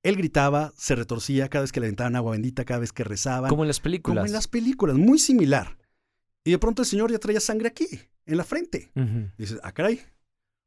[0.03, 3.49] Él gritaba, se retorcía cada vez que le aventaban agua bendita, cada vez que rezaba.
[3.49, 4.17] Como en las películas.
[4.19, 5.79] Como en las películas, muy similar.
[6.45, 7.87] Y de pronto el señor ya traía sangre aquí,
[8.27, 8.93] en la frente.
[8.95, 10.01] Y dices, ah, caray,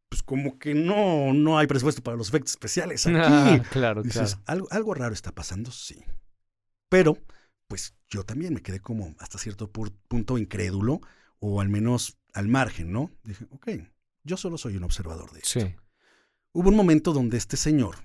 [0.10, 3.16] pues como que no, no hay presupuesto para los efectos especiales aquí.
[3.22, 4.44] Ah, claro, Dices, claro.
[4.48, 6.04] ¿algo, algo raro está pasando, sí.
[6.92, 7.18] Pero,
[7.70, 11.00] pues yo también me quedé como hasta cierto pu- punto incrédulo,
[11.40, 13.10] o al menos al margen, ¿no?
[13.24, 13.70] Dije, ok,
[14.24, 15.62] yo solo soy un observador de esto.
[15.62, 15.74] Sí.
[16.52, 17.96] Hubo un momento donde este señor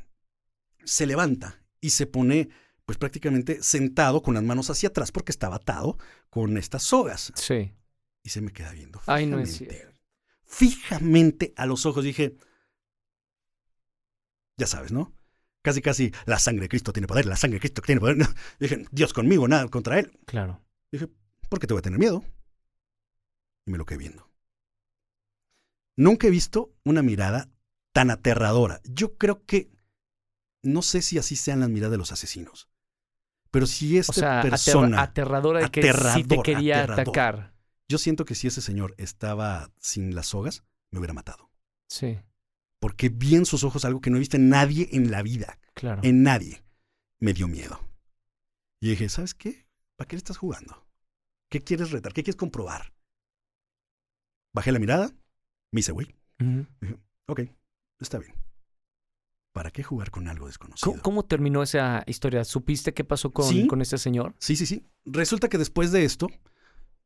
[0.84, 2.48] se levanta y se pone,
[2.84, 5.98] pues prácticamente sentado con las manos hacia atrás porque estaba atado
[6.30, 7.32] con estas sogas.
[7.34, 7.74] Sí.
[8.22, 9.02] Y se me queda viendo.
[9.06, 9.98] Ay, no es fijamente, cierto.
[10.44, 12.04] Fijamente a los ojos.
[12.04, 12.36] Dije,
[14.56, 15.12] ya sabes, ¿no?
[15.66, 18.16] Casi, casi, la sangre de Cristo tiene poder, la sangre de Cristo tiene poder.
[18.18, 18.26] No,
[18.60, 20.16] Dije, Dios conmigo, nada contra él.
[20.24, 20.62] Claro.
[20.92, 21.08] Dije,
[21.48, 22.22] ¿por qué te voy a tener miedo?
[23.66, 24.30] Y me lo quedé viendo.
[25.96, 27.50] Nunca he visto una mirada
[27.92, 28.80] tan aterradora.
[28.84, 29.72] Yo creo que,
[30.62, 32.68] no sé si así sean las miradas de los asesinos,
[33.50, 37.00] pero si esta O sea, aterra- persona, aterradora de que sí te quería aterrador.
[37.08, 37.54] atacar.
[37.88, 40.62] yo siento que si ese señor estaba sin las sogas,
[40.92, 41.50] me hubiera matado.
[41.88, 42.20] Sí,
[42.80, 45.58] Porque vi en sus ojos algo que no he visto en nadie en la vida,
[45.74, 46.02] claro.
[46.04, 46.62] en nadie.
[47.18, 47.80] Me dio miedo.
[48.80, 49.66] Y dije, ¿sabes qué?
[49.96, 50.86] ¿Para qué le estás jugando?
[51.48, 52.12] ¿Qué quieres retar?
[52.12, 52.92] ¿Qué quieres comprobar?
[54.52, 55.12] Bajé la mirada,
[55.72, 56.14] me hice güey.
[56.40, 56.66] Ujú.
[57.26, 57.40] Ok,
[58.00, 58.34] está bien.
[59.52, 60.92] ¿Para qué jugar con algo desconocido?
[60.92, 62.44] ¿Cómo, cómo terminó esa historia?
[62.44, 63.66] ¿Supiste qué pasó con, Sí.
[63.66, 64.34] con este señor?
[64.38, 64.86] Sí, sí, sí.
[65.06, 66.28] Resulta que después de esto,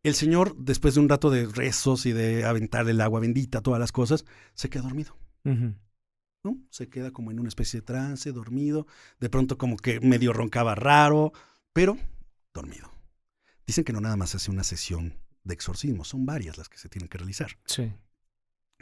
[0.02, 3.78] el señor, después de un rato de rezos y de aventar el agua bendita, todas
[3.78, 5.16] las cosas, se queda dormido.
[5.45, 6.59] ¿No?
[6.70, 8.86] Se queda como en una especie de trance, dormido.
[9.18, 11.32] De pronto como que medio roncaba raro,
[11.72, 11.97] pero
[12.53, 12.91] dormido.
[13.66, 15.14] Dicen que no nada más hace una sesión
[15.45, 17.59] de exorcismo, son varias las que se tienen que realizar.
[17.64, 17.93] Sí.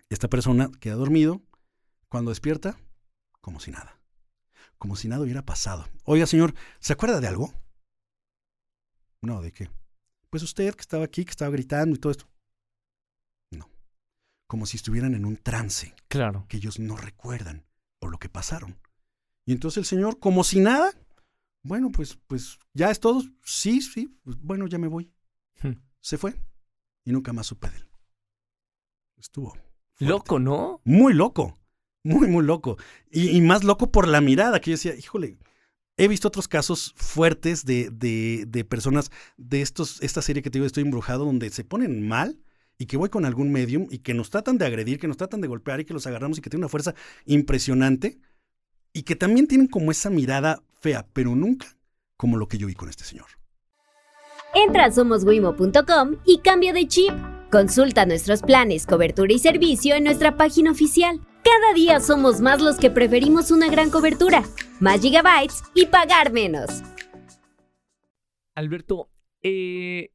[0.09, 1.43] Esta persona queda dormido,
[2.09, 2.79] cuando despierta,
[3.41, 4.01] como si nada.
[4.79, 5.87] Como si nada hubiera pasado.
[6.05, 7.53] Oiga, señor, ¿se acuerda de algo?
[9.21, 9.69] No, ¿de qué?
[10.31, 12.29] Pues usted que estaba aquí, que estaba gritando y todo esto.
[14.49, 16.45] Como si estuvieran en un trance Claro.
[16.49, 17.65] que ellos no recuerdan
[18.01, 18.77] por lo que pasaron.
[19.45, 20.93] Y entonces el señor, como si nada,
[21.63, 23.23] bueno, pues, pues, ¿ya es todo?
[23.45, 25.13] Sí, sí, pues, bueno, ya me voy.
[25.63, 25.75] Hmm.
[26.01, 26.35] Se fue
[27.05, 27.89] y nunca más supe de él.
[29.17, 29.51] Estuvo.
[29.51, 30.05] fuerte.
[30.07, 30.81] Loco, ¿no?
[30.85, 31.59] Muy loco,
[32.03, 32.77] muy, muy loco.
[33.11, 35.39] Y, y más loco por la mirada, que yo decía, híjole,
[35.97, 40.59] he visto otros casos fuertes de, de, de personas de estos, esta serie que te
[40.59, 42.39] digo, Estoy embrujado, donde se ponen mal
[42.79, 45.41] y que voy con algún medium y que nos tratan de agredir, que nos tratan
[45.41, 46.95] de golpear y que los agarramos y que tienen una fuerza
[47.27, 48.19] impresionante
[48.93, 51.77] y que también tienen como esa mirada fea, pero nunca
[52.17, 53.27] como lo que yo vi con este señor.
[54.55, 57.13] Entra a somoswimo.com y cambia de chip.
[57.51, 61.21] Consulta nuestros planes, cobertura y servicio en nuestra página oficial.
[61.43, 64.45] Cada día somos más los que preferimos una gran cobertura,
[64.81, 66.83] más gigabytes y pagar menos.
[68.55, 69.09] Alberto,
[69.43, 70.11] eh,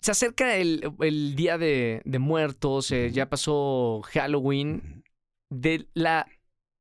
[0.00, 5.04] se acerca el, el Día de, de Muertos, eh, ya pasó Halloween.
[5.50, 6.26] De la,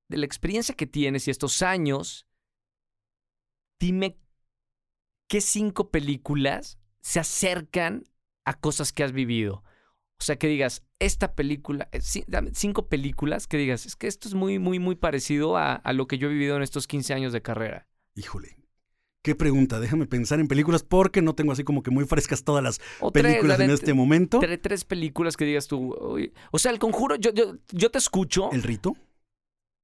[0.10, 2.28] de la experiencia que tienes y estos años,
[3.80, 4.20] dime
[5.28, 8.08] qué cinco películas se acercan
[8.46, 9.64] a cosas que has vivido.
[10.20, 12.02] O sea, que digas, esta película, eh,
[12.54, 16.08] cinco películas que digas, es que esto es muy, muy, muy parecido a, a lo
[16.08, 17.88] que yo he vivido en estos 15 años de carrera.
[18.16, 18.59] Híjole.
[19.22, 22.64] Qué pregunta, déjame pensar en películas porque no tengo así como que muy frescas todas
[22.64, 24.40] las O tres, películas en este momento.
[24.40, 25.94] tre- tres películas que digas tú.
[25.94, 26.32] "Uy".
[26.52, 28.50] O sea, el conjuro, yo, yo, yo te escucho.
[28.54, 28.96] El rito.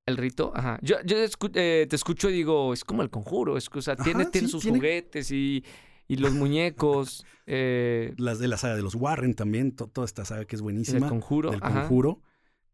[0.07, 0.79] El rito, ajá.
[0.81, 3.57] Yo, yo escu- eh, te escucho y digo, es como el conjuro.
[3.57, 5.65] Es, que, o sea, tiene, Ajá, tiene sí, sus tiene- juguetes y,
[6.07, 7.25] y los muñecos.
[7.45, 10.61] eh, Las de la saga de los Warren también, to- toda esta saga que es
[10.61, 11.09] buenísima.
[11.09, 11.51] conjuro.
[11.51, 11.81] del ajá.
[11.81, 12.21] conjuro.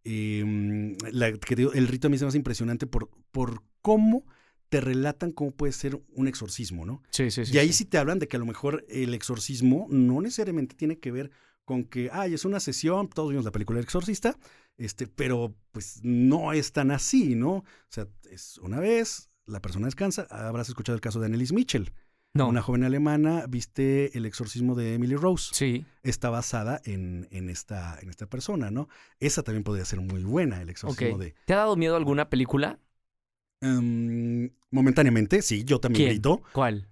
[0.04, 3.64] Eh, la, que te digo, el rito a mí se me hace impresionante por, por
[3.82, 4.26] cómo
[4.72, 7.04] te relatan cómo puede ser un exorcismo, ¿no?
[7.10, 7.54] Sí, sí, sí.
[7.54, 7.80] y ahí sí.
[7.80, 11.30] sí te hablan de que a lo mejor el exorcismo no necesariamente tiene que ver
[11.66, 14.38] con que, ay, es una sesión, todos vimos la película El Exorcista,
[14.78, 17.52] este, pero pues no es tan así, ¿no?
[17.58, 21.92] O sea, es una vez, la persona descansa, habrás escuchado el caso de Annelies Mitchell,
[22.34, 22.48] No.
[22.48, 25.86] una joven alemana, viste el exorcismo de Emily Rose Sí.
[26.02, 28.88] está basada en, en esta, en esta persona, ¿no?
[29.20, 31.36] Esa también podría ser muy buena, el exorcismo de...
[31.46, 32.80] ¿Te ha dado miedo alguna película?
[33.62, 36.10] Em, momentáneamente, sí, yo también ¿Quién?
[36.16, 36.42] grito.
[36.52, 36.90] ¿Cuál?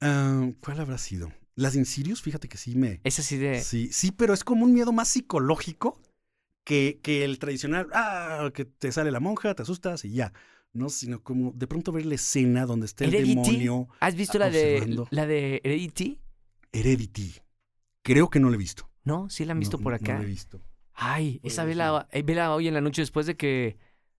[0.00, 1.32] Ah, ¿Cuál habrá sido?
[1.56, 3.00] Las Insidious, fíjate que sí me...
[3.04, 3.60] Es así de.
[3.60, 6.00] Sí, sí, pero es como un miedo más psicológico
[6.64, 10.32] que, que el tradicional, ah, que te sale la monja, te asustas y ya.
[10.72, 13.34] No, sino como de pronto ver la escena donde está el Heredity.
[13.36, 13.88] demonio.
[14.00, 16.18] ¿Has visto la de la de Heredity?
[16.72, 17.34] Heredity.
[18.02, 18.90] Creo que no lo he visto.
[19.04, 19.30] ¿No?
[19.30, 20.16] Sí la han visto No, por no acá.
[20.18, 20.60] lo he visto.
[20.94, 23.76] Ay, esa vela, eh, vela hoy en la noche después de que.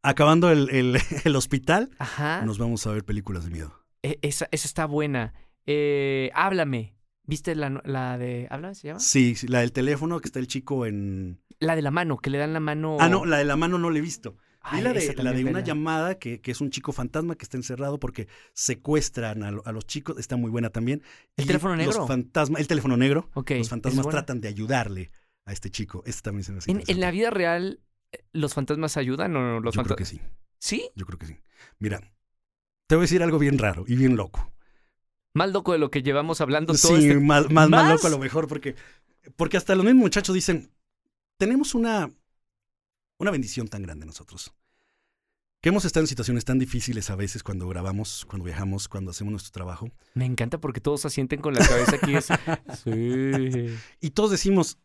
[0.10, 2.44] Acabando el, el- el hospital, Ajá.
[2.46, 3.86] nos vamos a ver películas de miedo.
[4.04, 5.34] e- esa, esa está buena.
[5.66, 6.96] Eh, háblame.
[7.28, 8.48] ¿Viste la, la de.
[8.52, 9.00] ¿Háblame se llama?
[9.00, 11.42] Sí, sí, la del teléfono que está el chico en.
[11.60, 12.98] La de la mano, que le dan la mano.
[13.00, 14.38] Ah, no, la de la mano no la he visto.
[14.62, 17.36] Ay, Vi la de, la de también una llamada que, que es un chico fantasma
[17.36, 20.18] que está encerrado porque secuestran a, a los chicos.
[20.20, 21.02] Está muy buena también.
[21.38, 21.94] ¿El Y teléfono negro?
[22.00, 23.30] Los fantasmas, el teléfono negro.
[23.36, 23.52] Ok.
[23.52, 25.12] los fantasmas tratan de ayudarle
[25.46, 26.04] a este chico.
[26.06, 27.80] Este también se me hace ¿En, en la vida real,
[28.32, 30.22] ¿los fantasmas ayudan o los Yo creo que sí.
[30.60, 30.90] ¿Sí?
[30.96, 31.38] Yo creo que sí.
[31.80, 32.00] Mira,
[32.88, 34.52] te voy a decir algo bien raro y bien loco.
[35.34, 37.20] Más loco de lo que llevamos hablando todo Sí, este.
[37.20, 37.92] más, más, más ¿Más?
[37.94, 38.76] loco a lo mejor, porque,
[39.36, 40.72] porque hasta los mismos muchachos dicen,
[41.38, 42.10] tenemos una,
[43.18, 44.54] una bendición tan grande nosotros.
[45.62, 49.32] Que hemos estado en situaciones tan difíciles a veces cuando grabamos, cuando viajamos, cuando hacemos
[49.32, 49.90] nuestro trabajo.
[50.14, 52.16] Me encanta porque todos asienten con la cabeza aquí.
[52.16, 52.28] Es...
[52.84, 53.76] Sí.
[54.00, 54.78] Y todos decimos,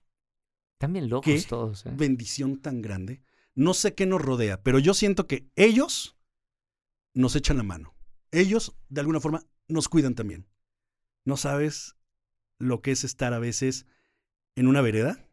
[0.88, 1.42] Bien locos ¿Qué?
[1.42, 1.86] todos.
[1.86, 1.92] ¿eh?
[1.92, 3.22] bendición tan grande.
[3.54, 6.16] No sé qué nos rodea, pero yo siento que ellos
[7.14, 7.94] nos echan la mano.
[8.30, 10.46] Ellos, de alguna forma, nos cuidan también.
[11.24, 11.96] No sabes
[12.58, 13.86] lo que es estar a veces
[14.54, 15.28] en una vereda,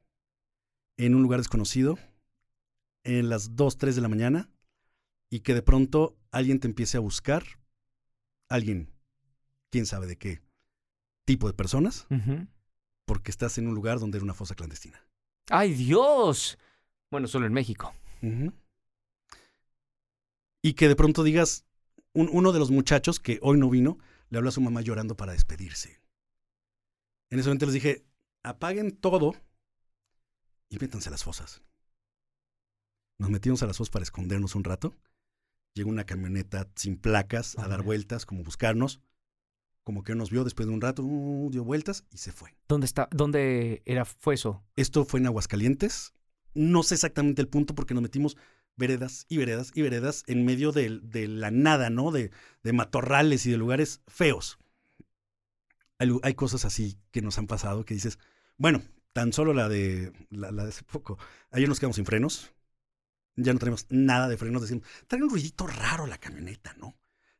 [0.97, 1.97] en un lugar desconocido,
[3.03, 4.49] en las 2, 3 de la mañana,
[5.29, 7.43] y que de pronto alguien te empiece a buscar,
[8.49, 8.91] alguien,
[9.69, 10.41] quién sabe de qué
[11.25, 12.07] tipo de personas,
[13.05, 15.06] porque estás en un lugar donde era una fosa clandestina.
[15.49, 16.57] ¡Ay, Dios!
[17.09, 17.93] Bueno, solo en México.
[20.61, 21.65] Y que de pronto digas,
[22.13, 23.97] un- uno de los muchachos que hoy no vino,
[24.29, 26.01] le habla a su mamá llorando para despedirse.
[27.29, 28.05] En ese momento les dije,
[28.43, 29.33] apaguen todo
[30.69, 31.61] y métanse a las fosas.
[33.19, 34.95] Nos metimos a las fosas para escondernos un rato.
[35.73, 38.99] Llegó una camioneta sin placas a dar vueltas, como buscarnos.
[39.87, 42.57] Como que nos vio después de un rato, uh, dio vueltas y se fue.
[42.67, 43.07] ¿Dónde está?
[43.09, 44.61] ¿Dónde era fue eso?
[44.75, 46.13] Esto fue en Aguascalientes.
[46.53, 48.35] No sé exactamente el punto porque nos metimos
[48.75, 50.89] veredas y veredas y veredas en medio de,
[51.29, 52.11] la nada, ¿no?
[52.11, 52.31] De,
[52.63, 54.59] de matorrales y de lugares feos.
[55.99, 58.19] Hay, cosas así que nos han pasado que dices,
[58.57, 58.81] bueno,
[59.13, 61.17] tan solo la de, la, la de hace poco.
[61.49, 62.51] Ayer nos quedamos sin frenos.
[63.37, 64.63] Ya no tenemos nada de frenos.
[64.63, 66.97] Decimos, trae un ruidito raro la camioneta, ¿no?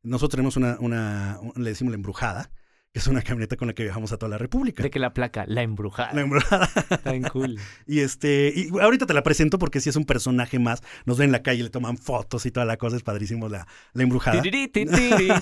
[0.07, 2.49] Nosotros tenemos una, una, un- le decimos la embrujada,
[2.93, 4.81] que es una camioneta con la que viajamos a toda la República.
[4.81, 6.13] De que la placa, la embrujada.
[6.13, 6.69] La embrujada.
[7.05, 7.59] Bien cool.
[7.85, 10.81] Y este, y ahorita te la presento porque si es un personaje más.
[11.05, 13.67] Nos ven en la calle, le toman fotos y toda la cosa, es padrísimo la,
[13.93, 14.37] la embrujada.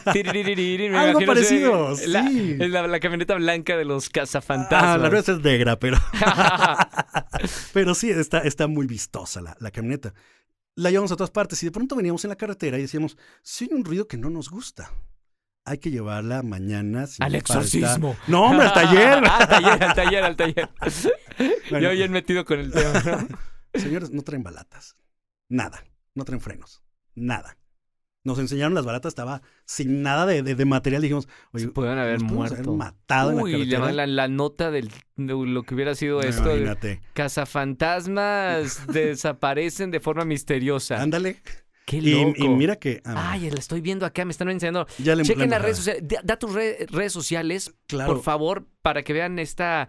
[0.97, 2.07] Algo parecido, sí.
[2.07, 2.57] La, sí.
[2.59, 4.95] es la, la camioneta blanca de los cazafantasmas.
[4.95, 5.97] Ah, la nuestra es negra, pero,
[7.73, 10.13] pero sí, está, está muy vistosa la, la camioneta.
[10.75, 13.67] La llevamos a todas partes y de pronto veníamos en la carretera y decíamos, sí
[13.69, 14.91] hay un ruido que no nos gusta.
[15.63, 17.07] Hay que llevarla mañana.
[17.07, 17.37] sin Al falta".
[17.37, 18.15] exorcismo.
[18.27, 19.23] No, hombre, al taller.
[19.25, 20.69] al taller, al taller, al taller.
[21.69, 21.89] Bueno.
[21.89, 23.27] Yo bien metido con el tema, ¿no?
[23.79, 24.95] Señores, no traen balatas.
[25.49, 25.83] Nada.
[26.13, 26.81] No traen frenos.
[27.15, 27.57] Nada.
[28.25, 31.01] Nos enseñaron las balatas, estaba sin nada de, de- de material.
[31.01, 32.73] Dijimos, oye, Se pudieron haber nos muerto.
[32.73, 33.79] matado en la Uy, le carretera.
[33.79, 36.49] van la, la nota del, de lo que hubiera sido No, esto.
[36.49, 37.01] Imagínate.
[37.13, 41.01] Cazafantasmas desaparecen de forma misteriosa.
[41.01, 41.41] Ándale.
[41.85, 42.33] Qué loco.
[42.35, 43.01] y mira que.
[43.05, 44.87] ah, Ay, la estoy viendo acá, me están enseñando.
[44.97, 46.03] ya le Chequen la las redes sociales.
[46.07, 48.13] Da, da tus re- redes sociales, Claro.
[48.13, 49.87] por favor, para que vean esta.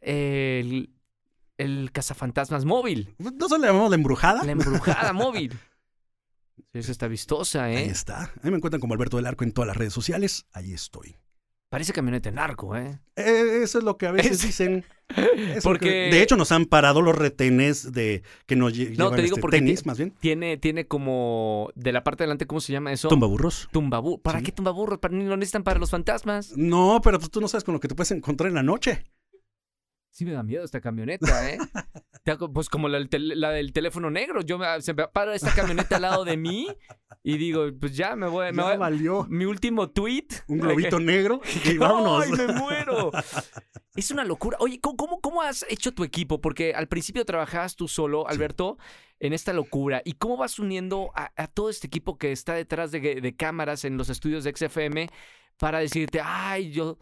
[0.00, 0.90] eh, el,
[1.56, 3.14] el cazafantasmas móvil.
[3.18, 4.42] No solo le llamamos la embrujada.
[4.44, 5.52] La embrujada móvil.
[6.72, 7.84] Esa está vistosa, Ahí ¿eh?
[7.86, 8.32] está.
[8.42, 10.46] Ahí me encuentran como Alberto del Arco en todas las redes sociales.
[10.52, 11.16] Ahí estoy.
[11.68, 12.98] Parece camioneta de narco, ¿eh?
[13.16, 14.84] Eh, eso es lo que a veces Es- dicen.
[15.64, 19.16] Porque- que- de hecho, nos han parado los retenes de que nos lle- No, llevan
[19.16, 20.12] te digo este, porque tenis, más bien.
[20.20, 23.08] Tiene, tiene como de la parte de adelante, ¿cómo se llama eso?
[23.08, 23.68] Tumbaburros.
[23.72, 24.18] Tumbaburro.
[24.22, 24.44] ¿Para Sí.
[24.46, 24.98] qué tumbaburros?
[25.00, 26.56] ¿Para, ni lo necesitan para los fantasmas.
[26.56, 29.04] No, pero tú no sabes con lo que te puedes encontrar en la noche.
[30.10, 31.58] Sí me da miedo esta camioneta, ¿eh?
[32.52, 34.42] Pues como la, del tel- la del teléfono negro.
[34.42, 36.68] Yo me, se me para esta camioneta al lado de mí
[37.22, 38.52] y digo, pues ya me voy.
[38.52, 40.26] Me voy valió mi último tweet.
[40.48, 42.24] un globito que- negro y vámonos.
[42.24, 43.10] ¡Ay, me muero!
[43.96, 44.56] Es una locura.
[44.60, 46.40] Oye, ¿cómo, cómo, has hecho tu equipo?
[46.40, 48.78] Porque al principio trabajabas tú solo, Alberto,
[49.18, 50.00] en esta locura.
[50.04, 53.84] ¿Y cómo vas uniendo a, a todo este equipo que está detrás de, de cámaras
[53.84, 55.08] en los estudios de XFM
[55.58, 56.98] para decirte, ay, yo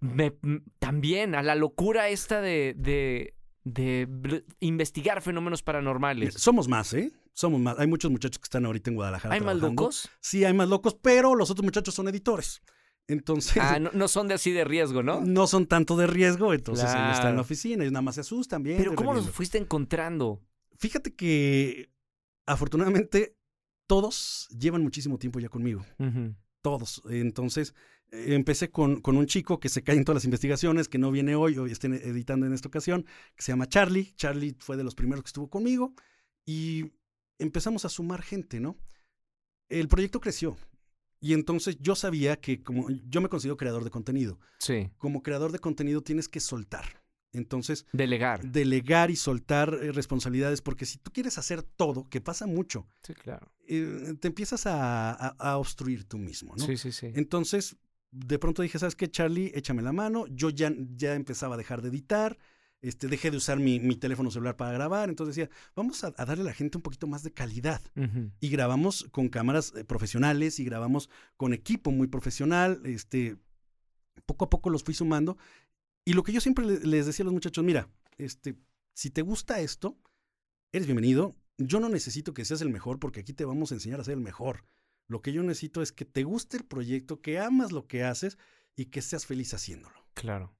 [0.00, 0.32] me,
[0.78, 3.34] también a la locura esta de, de,
[3.72, 6.34] de investigar fenómenos paranormales?
[6.34, 7.12] Somos más, ¿eh?
[7.32, 7.78] Somos más.
[7.78, 9.34] Hay muchos muchachos que están ahorita en Guadalajara.
[9.34, 9.82] ¿Hay más trabajando.
[9.82, 10.08] locos?
[10.20, 12.60] Sí, hay más locos, pero los otros muchachos son editores.
[13.06, 15.20] Entonces, Ah, no, no son de así de riesgo, ¿no?
[15.22, 17.36] no son tanto de riesgo, entonces ellos están en Claro.
[17.36, 18.76] la oficina, ellos nada más se asustan bien.
[18.76, 20.42] Pero ¿cómo los fuiste encontrando?
[20.76, 21.90] Fíjate que
[22.46, 23.34] afortunadamente
[23.86, 25.84] todos llevan muchísimo tiempo ya conmigo.
[26.60, 27.02] Todos.
[27.08, 27.74] Entonces,
[28.10, 31.34] empecé con, con un chico que se cae en todas las investigaciones, que no viene
[31.34, 33.04] hoy, hoy está editando en esta ocasión,
[33.36, 34.12] que se llama Charlie.
[34.16, 35.94] Charlie fue de los primeros que estuvo conmigo
[36.44, 36.92] y
[37.38, 38.76] empezamos a sumar gente, ¿no?
[39.68, 40.56] El proyecto creció.
[41.20, 45.52] Y entonces yo sabía que como yo me considero creador de contenido, Sí, como creador
[45.52, 47.02] de contenido tienes que soltar.
[47.32, 48.40] Entonces, delegar.
[48.50, 53.12] delegar y soltar eh, responsabilidades, porque si tú quieres hacer todo, que pasa mucho, Sí,
[53.14, 53.52] claro.
[53.66, 56.64] eh, te empiezas a, a- a obstruir tú mismo, ¿no?
[56.64, 57.10] Sí, sí, sí.
[57.14, 57.76] Entonces,
[58.10, 59.52] de pronto dije, ¿sabes qué, Charlie?
[59.54, 60.26] Échame la mano.
[60.28, 62.38] Yo ya, ya empezaba a dejar de editar,
[62.80, 66.24] este, dejé de usar mi, mi teléfono celular para grabar, entonces decía, vamos a, a
[66.24, 67.82] darle a la gente un poquito más de calidad.
[68.40, 73.36] Y grabamos con cámaras eh, profesionales y grabamos con equipo muy profesional, este,
[74.26, 75.36] poco a poco los fui sumando.
[76.04, 78.56] Y lo que yo siempre le- les decía a los muchachos, mira, este,
[78.94, 79.98] si te gusta esto,
[80.72, 81.36] eres bienvenido.
[81.58, 84.14] Yo no necesito que seas el mejor porque aquí te vamos a enseñar a ser
[84.14, 84.64] el mejor.
[85.08, 88.38] Lo que yo necesito es que te guste el proyecto, que amas lo que haces
[88.76, 89.96] y que seas feliz haciéndolo.
[90.14, 90.54] Claro.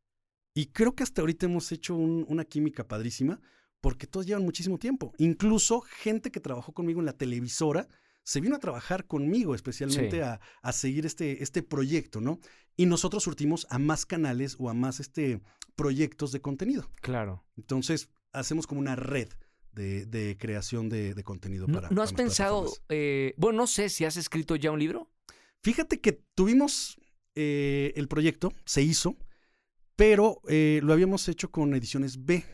[0.54, 3.40] Y creo que hasta ahorita hemos hecho un- una química padrísima
[3.80, 5.12] porque todos llevan muchísimo tiempo.
[5.18, 7.86] Incluso gente que trabajó conmigo en la televisora
[8.24, 10.20] se vino a trabajar conmigo especialmente Sí.
[10.22, 12.40] a, a seguir este, este proyecto, ¿no?
[12.76, 15.40] Y nosotros surtimos a más canales o a más este,
[15.76, 16.90] proyectos de contenido.
[17.00, 17.44] Claro.
[17.56, 19.28] Entonces, hacemos como una red
[19.78, 23.66] de, de creación de, de contenido ¿No, para no para has pensado, eh, bueno, no
[23.66, 25.10] sé si has escrito ya un libro?
[25.62, 26.98] Fíjate que tuvimos
[27.34, 29.16] eh, el proyecto, se hizo,
[29.96, 32.44] pero eh, lo habíamos hecho con ediciones B,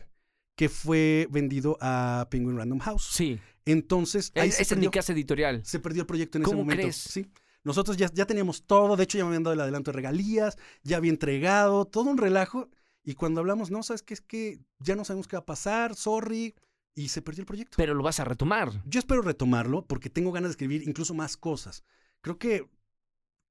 [0.55, 3.09] que fue vendido a Penguin Random House.
[3.11, 3.39] Sí.
[3.65, 5.61] Entonces, ahí Es, se, es en mi casa editorial.
[5.65, 6.81] se perdió el proyecto en ese ¿Cómo momento.
[6.83, 6.95] crees?
[6.95, 7.27] Sí.
[7.63, 10.55] Nosotros ya, ya teníamos todo, de hecho ya me habían dado el adelanto de regalías,
[10.83, 12.69] ya había entregado, todo un relajo.
[13.03, 14.13] Y cuando hablamos, no, ¿sabes qué?
[14.13, 16.55] Es que ya no sabemos qué va a pasar, sorry,
[16.95, 17.75] y se perdió el proyecto.
[17.77, 18.71] Pero lo vas a retomar.
[18.85, 21.83] Yo espero retomarlo porque tengo ganas de escribir incluso más cosas.
[22.21, 22.67] Creo que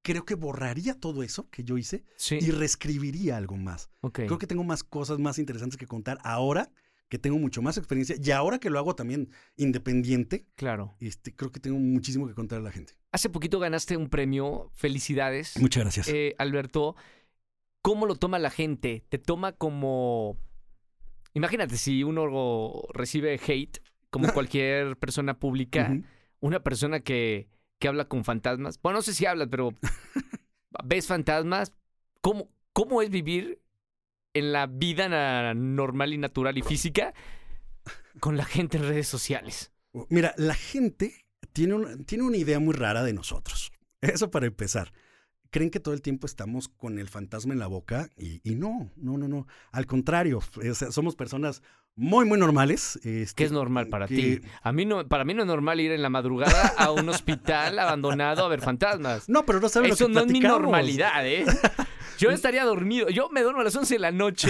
[0.03, 2.38] creo que borraría todo eso que yo hice Sí.
[2.40, 3.90] y reescribiría algo más.
[4.01, 4.16] ok.
[4.26, 6.70] Creo que tengo más cosas más interesantes que contar ahora
[7.09, 10.97] que tengo mucho más experiencia y ahora que lo hago también independiente, Claro.
[11.01, 12.95] este, creo que tengo muchísimo que contar a la gente.
[13.12, 14.70] Hace poquito ganaste un premio.
[14.74, 15.57] Felicidades.
[15.61, 16.09] Muchas gracias.
[16.09, 16.97] Eh, Alberto,
[17.82, 19.05] ¿cómo lo toma la gente?
[19.09, 20.38] ¿Te toma como...
[21.35, 23.78] Imagínate si uno recibe hate,
[24.11, 25.97] como cualquier persona pública,
[26.41, 28.80] una persona que, que habla con fantasmas.
[28.80, 29.70] Bueno, no sé si hablas, pero
[30.85, 31.72] ves fantasmas.
[32.20, 33.61] ¿Cómo, ¿Cómo es vivir
[34.32, 37.12] en la vida normal y natural y física
[38.20, 39.72] con la gente en redes sociales?
[40.09, 41.14] Mira, la gente
[41.53, 43.72] tiene, un- tiene una idea muy rara de nosotros.
[44.01, 44.93] Eso para empezar.
[45.55, 48.90] Creen que todo el tiempo estamos con el fantasma en la boca y, y no,
[48.96, 49.46] no, no, no.
[49.70, 50.40] Al contrario,
[50.90, 51.62] somos personas
[51.97, 52.97] muy, muy normales.
[53.05, 54.40] este, ¿Qué es normal para que- ti?
[54.62, 57.78] A mí no, para mí no es normal ir en la madrugada a un hospital
[57.78, 59.28] abandonado a ver fantasmas.
[59.28, 61.45] No, pero no sabes Eso lo que no es mi normalidad, ¿eh?
[62.16, 63.09] Yo estaría dormido.
[63.11, 64.49] Yo me duermo a las 11 de la noche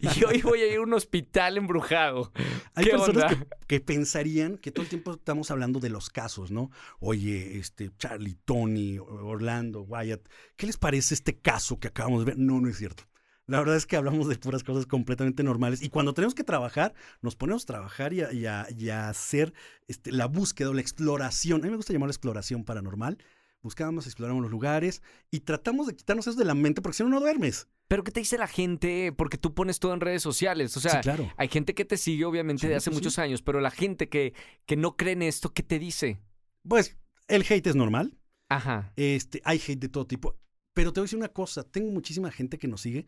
[0.00, 2.32] y hoy voy a ir a un hospital embrujado.
[2.74, 6.50] Hay ¿Qué personas que, que pensarían que todo el tiempo estamos hablando de los casos,
[6.50, 6.70] ¿no?
[7.00, 10.20] Oye, este, Charlie, Tony, Orlando, Wyatt,
[10.56, 12.38] ¿qué les parece este caso que acabamos de ver?
[12.38, 13.04] No, no es cierto.
[13.46, 15.82] La verdad es que hablamos de puras cosas completamente normales.
[15.82, 19.08] Y cuando tenemos que trabajar, nos ponemos a trabajar y a, y a- y a
[19.08, 19.52] hacer
[19.88, 21.60] este, la búsqueda o la exploración.
[21.62, 23.18] A mí me gusta llamarlo exploración paranormal.
[23.62, 27.08] Buscábamos, exploramos los lugares y tratamos de quitarnos eso de la mente porque si no,
[27.10, 27.68] no duermes.
[27.88, 29.12] Pero ¿qué te dice la gente?
[29.12, 30.76] Porque tú pones todo en redes sociales.
[30.76, 31.30] O sea, sí, claro.
[31.36, 32.94] hay gente que te sigue, obviamente, Sí, de hace sí.
[32.94, 34.34] muchos años, pero la gente que,
[34.66, 36.18] que no cree en esto, ¿qué te dice?
[36.66, 36.96] Pues
[37.28, 38.16] el hate es normal.
[38.48, 38.92] Ajá.
[38.96, 40.38] Este, hay hate de todo tipo.
[40.74, 43.06] Pero te voy a decir una cosa, tengo muchísima gente que nos sigue,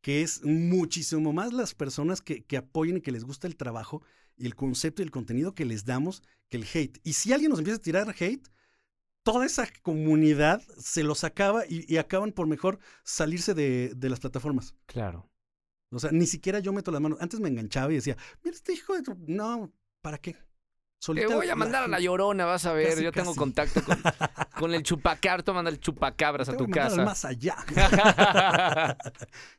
[0.00, 4.02] que es muchísimo más las personas que, que apoyen y que les gusta el trabajo
[4.36, 7.00] y el concepto y el contenido que les damos que el hate.
[7.02, 8.48] Y si alguien nos empieza a tirar hate,
[9.22, 14.20] toda esa comunidad se los acaba y, y acaban por mejor salirse de, de las
[14.20, 14.74] plataformas.
[14.86, 15.28] Claro.
[15.90, 17.18] O sea, ni siquiera yo meto las manos.
[17.20, 19.02] Antes me enganchaba y decía, mira este hijo de...
[19.02, 19.16] tu-".
[19.26, 20.36] No, ¿para qué?
[20.98, 22.90] Te voy a la mandar a la llorona, vas a ver.
[22.90, 23.38] Casi, Yo tengo casi.
[23.38, 23.98] contacto con,
[24.58, 25.42] con el chupacar.
[25.42, 27.04] Te manda el chupacabras a tu casa.
[27.04, 27.56] más allá.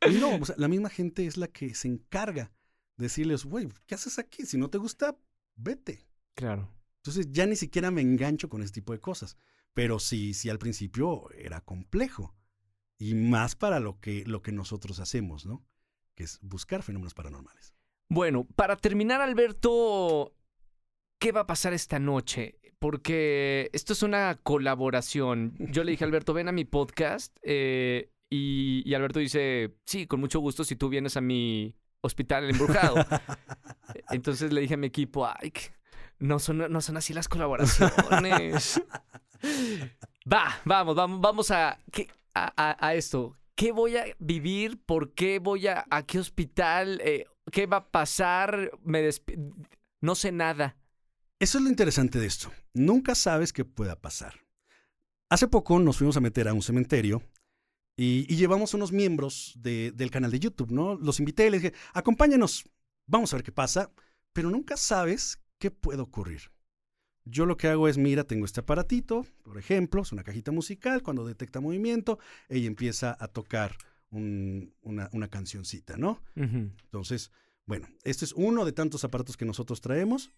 [0.09, 2.51] Y no, o sea, la misma gente es la que se encarga
[2.97, 4.45] de decirles, güey, ¿qué haces aquí?
[4.45, 5.15] Si no te gusta,
[5.55, 6.07] vete.
[6.35, 6.73] claro.
[6.97, 9.37] Entonces ya ni siquiera me engancho con ese tipo de cosas.
[9.73, 12.35] Pero sí, sí al principio era complejo.
[12.97, 15.63] Y más para lo que, lo que nosotros hacemos, ¿no?
[16.15, 17.73] Que es buscar fenómenos paranormales.
[18.09, 20.33] Bueno, para terminar, Alberto,
[21.19, 22.59] ¿qué va a pasar esta noche?
[22.79, 25.55] Porque esto es una colaboración.
[25.59, 27.35] Yo le dije a Alberto, ven a mi podcast.
[27.41, 32.49] eh, y, y Alberto dice, sí, con mucho gusto si tú vienes a mi hospital
[32.49, 32.95] embrujado.
[34.11, 35.53] Entonces le dije a mi equipo, ay,
[36.19, 38.81] no son, no son así las colaboraciones.
[40.31, 43.37] Va, vamos, vamos, vamos a, ¿qué- a, esto.
[43.55, 44.77] ¿Qué voy a vivir?
[44.85, 46.99] ¿Por qué voy a, a qué hospital?
[47.03, 48.71] Eh, ¿Qué va a pasar?
[48.83, 49.09] Me
[50.01, 50.75] No sé nada.
[51.39, 52.51] Eso es lo interesante de esto.
[52.73, 54.33] Nunca sabes qué pueda pasar.
[55.29, 57.21] Hace poco nos fuimos a meter a un cementerio
[57.95, 60.95] y, y llevamos unos miembros de- del canal de YouTube, ¿no?
[60.95, 62.65] Los invité y les dije, acompáñenos,
[63.05, 63.91] vamos a ver qué pasa,
[64.33, 66.51] pero nunca sabes qué puede ocurrir.
[67.25, 71.03] Yo lo que hago es, mira, tengo este aparatito, por ejemplo, es una cajita musical,
[71.03, 73.75] cuando detecta movimiento, ella empieza a tocar
[74.11, 76.23] un- una, una cancioncita, ¿no?
[76.85, 77.31] Entonces,
[77.65, 80.31] bueno, este es uno de tantos aparatos que nosotros traemos.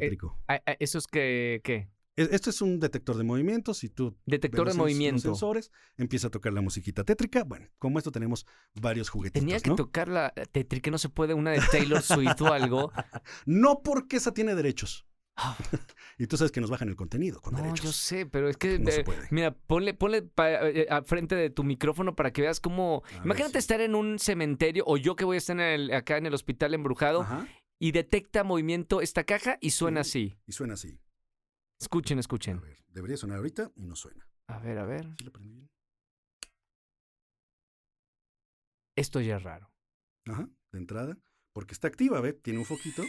[0.00, 0.38] Tétrico.
[0.48, 1.88] Ah, ah, ¿Eso es que, qué?
[2.16, 3.72] E- Esto es un detector de movimiento.
[3.74, 5.20] Si tú Detector de los sens- los movimiento.
[5.20, 7.44] sensores, empieza a tocar la musiquita tétrica.
[7.44, 9.76] Bueno, como esto tenemos varios juguetitos, Tenía que ¿no?
[9.76, 12.92] tocar la Tetri, que no se puede una de Taylor Swift o algo.
[13.46, 15.06] No porque esa tiene derechos.
[15.36, 15.56] Ah.
[16.18, 17.82] y tú sabes que nos bajan el contenido con No, derechos.
[17.86, 19.26] yo sé, pero es que No se eh, puede.
[19.30, 23.02] Mira, ponle, ponle pa- eh, a frente de tu micrófono para que veas cómo.
[23.06, 23.58] A ver, Imagínate sí.
[23.58, 26.34] estar en un cementerio o yo que voy a estar en el- acá en el
[26.34, 27.48] hospital embrujado Ajá.
[27.82, 30.38] Y detecta movimiento esta caja y suena así.
[30.46, 31.00] Y suena así.
[31.80, 32.60] Escuchen, A escuchen.
[32.60, 34.24] ver, debería sonar ahorita y no suena.
[34.46, 35.04] A ver, a ver.
[35.18, 35.68] ¿Sí lo prendí bien?
[38.94, 39.72] Esto ya es raro.
[40.26, 41.18] Ajá, de entrada.
[41.52, 42.34] Porque está activa, ¿ve?
[42.34, 43.02] Tiene un foquito.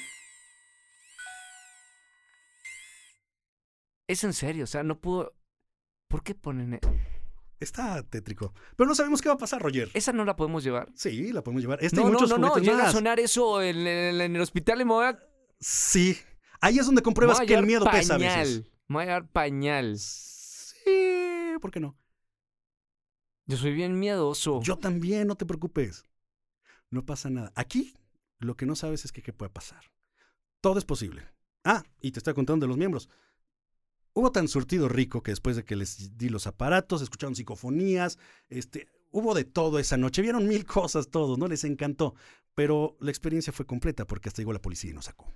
[4.07, 5.35] Es en serio, o sea, no pudo.
[6.07, 6.79] ¿Por qué ponen.?
[7.63, 8.53] Está tétrico.
[8.75, 9.89] Pero no sabemos qué va a pasar, Roger.
[9.93, 10.91] ¿Esa no la podemos llevar?
[10.95, 11.79] Sí, la podemos llevar.
[11.83, 12.57] Este no, no, muchos no, no.
[12.57, 15.19] Llega a sonar eso en, en- en el hospital y me voy a.
[15.59, 16.17] Sí.
[16.61, 18.39] Ahí es donde compruebas que el miedo pesa a pañal.
[18.39, 18.63] veces.
[18.87, 19.97] Me voy a llevar pañal.
[19.97, 21.97] Sí, ¿por qué no?
[23.45, 24.61] Yo soy bien miedoso.
[24.61, 26.05] Yo también, no te preocupes.
[26.89, 27.51] No pasa nada.
[27.55, 27.93] Aquí
[28.39, 29.91] lo que no sabes es que qué puede pasar.
[30.61, 31.27] Todo es posible.
[31.63, 33.09] Ah, y te estoy contando de los miembros.
[34.13, 38.87] Hubo tan surtido rico que después de que les di los aparatos, escucharon psicofonías, este,
[39.11, 41.47] hubo de todo esa noche, vieron mil cosas todos, ¿no?
[41.47, 42.15] Les encantó.
[42.55, 45.27] Pero la experiencia fue completa porque hasta llegó la policía y nos sacó.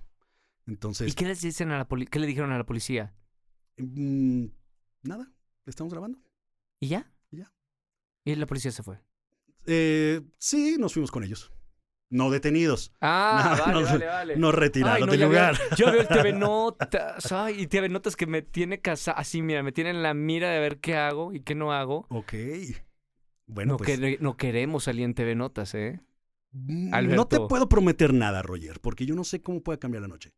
[0.66, 3.14] Entonces, ¿Y qué les dicen a la qué le dijeron a la policía?
[3.78, 4.46] mm,
[5.02, 5.32] nada,
[5.66, 6.20] estamos grabando.
[6.78, 7.12] ¿Y ya?
[7.30, 7.52] Y ya.
[8.24, 9.00] Y la policía se fue.
[9.66, 11.52] Eh, sí, nos fuimos con ellos.
[12.10, 12.92] No detenidos.
[13.02, 14.36] Ah, No, vale, vale, vale.
[14.36, 15.56] Nos retiraron Ay, no, del veo- lugar.
[15.76, 17.30] yo veo el TV Notas.
[17.32, 20.50] Ay, y TV Notas que me tiene casa así, mira, me tiene en la mira
[20.50, 22.06] de ver qué hago y qué no hago.
[22.08, 22.32] Ok.
[23.46, 26.00] Bueno, no, pues no queremos salir en TV Notas, ¿eh?
[26.52, 27.16] mm, Alberto.
[27.16, 30.32] no te puedo prometer nada, Roger, porque yo no sé cómo puede cambiar la noche.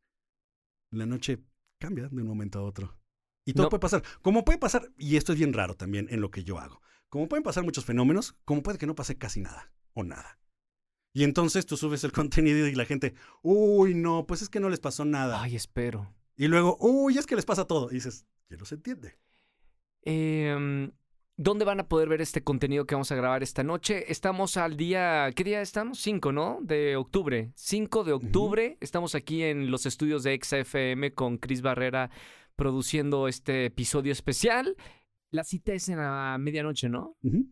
[0.90, 1.38] La noche
[1.78, 2.96] cambia de un momento a otro.
[3.44, 3.70] Y todo No.
[3.70, 4.02] puede pasar.
[4.22, 7.28] Como puede pasar, y esto es bien raro también en lo que yo hago, como
[7.28, 10.38] pueden pasar muchos fenómenos, como puede que no pase casi nada o nada.
[11.12, 14.68] Y entonces tú subes el contenido y la gente, uy, no, pues es que no
[14.68, 15.42] les pasó nada.
[15.42, 16.12] Ay, espero.
[16.36, 17.90] Y luego, uy, es que les pasa todo.
[17.90, 19.18] Y dices, ¿quién no se entiende?
[20.02, 20.90] Em,
[21.36, 24.10] ¿Dónde van a poder ver este contenido que vamos a grabar esta noche?
[24.12, 25.98] Estamos al día, ¿qué día estamos?
[26.00, 26.58] 5, ¿no?
[26.62, 27.52] De octubre.
[27.54, 28.76] 5 de octubre.
[28.80, 32.10] Estamos aquí en los estudios de XFM con Chris Barrera
[32.56, 34.76] produciendo este episodio especial.
[35.30, 37.16] La cita es en la medianoche, ¿no?
[37.22, 37.46] Ujú.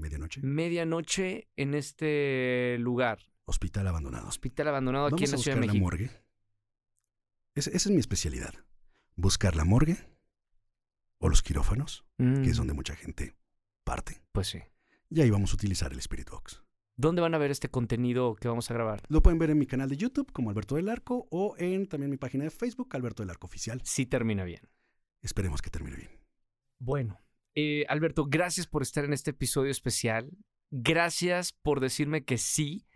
[0.00, 0.40] Medianoche.
[0.42, 3.18] Medianoche en este lugar.
[3.44, 4.28] Hospital abandonado.
[4.28, 5.84] Hospital abandonado aquí Vamos en a la Ciudad de buscar la México.
[5.84, 6.10] morgue.
[7.54, 8.54] Esa es mi especialidad.
[9.16, 9.96] Buscar la morgue
[11.18, 13.34] o los quirófanos, Mm, que es donde mucha gente
[13.84, 14.22] parte.
[14.32, 14.60] Pues sí.
[15.10, 16.62] Y ahí vamos a utilizar el Spirit Box.
[16.96, 19.02] ¿Dónde van a ver este contenido que vamos a grabar?
[19.08, 22.10] Lo pueden ver en mi canal de YouTube como Alberto del Arco o en también
[22.10, 23.80] mi página de Facebook, Alberto del Arco Oficial.
[23.84, 24.60] Sí termina bien.
[25.22, 26.10] Esperemos que termine bien.
[26.78, 27.18] Bueno,
[27.54, 30.30] Eh, Alberto, gracias por estar en este episodio especial.
[30.70, 32.86] Gracias por decirme que sí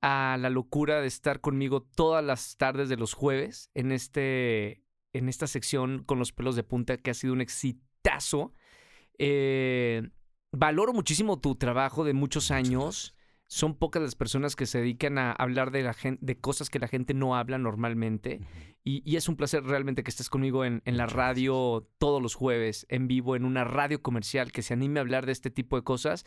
[0.00, 5.28] a la locura de estar conmigo todas las tardes de los jueves en, este, en
[5.28, 8.52] esta sección con los pelos de punta que ha sido un exitazo.
[9.18, 10.10] Eh,
[10.52, 13.16] valoro muchísimo tu trabajo de muchos años.
[13.54, 16.88] Son pocas las personas que se dedican a hablar de, la de cosas que la
[16.88, 18.40] gente no habla normalmente.
[18.82, 22.84] y, es un placer realmente que estés conmigo en, en la radio todos los jueves,
[22.88, 25.84] en vivo, en una radio comercial que se anime a hablar de este tipo de
[25.84, 26.24] cosas.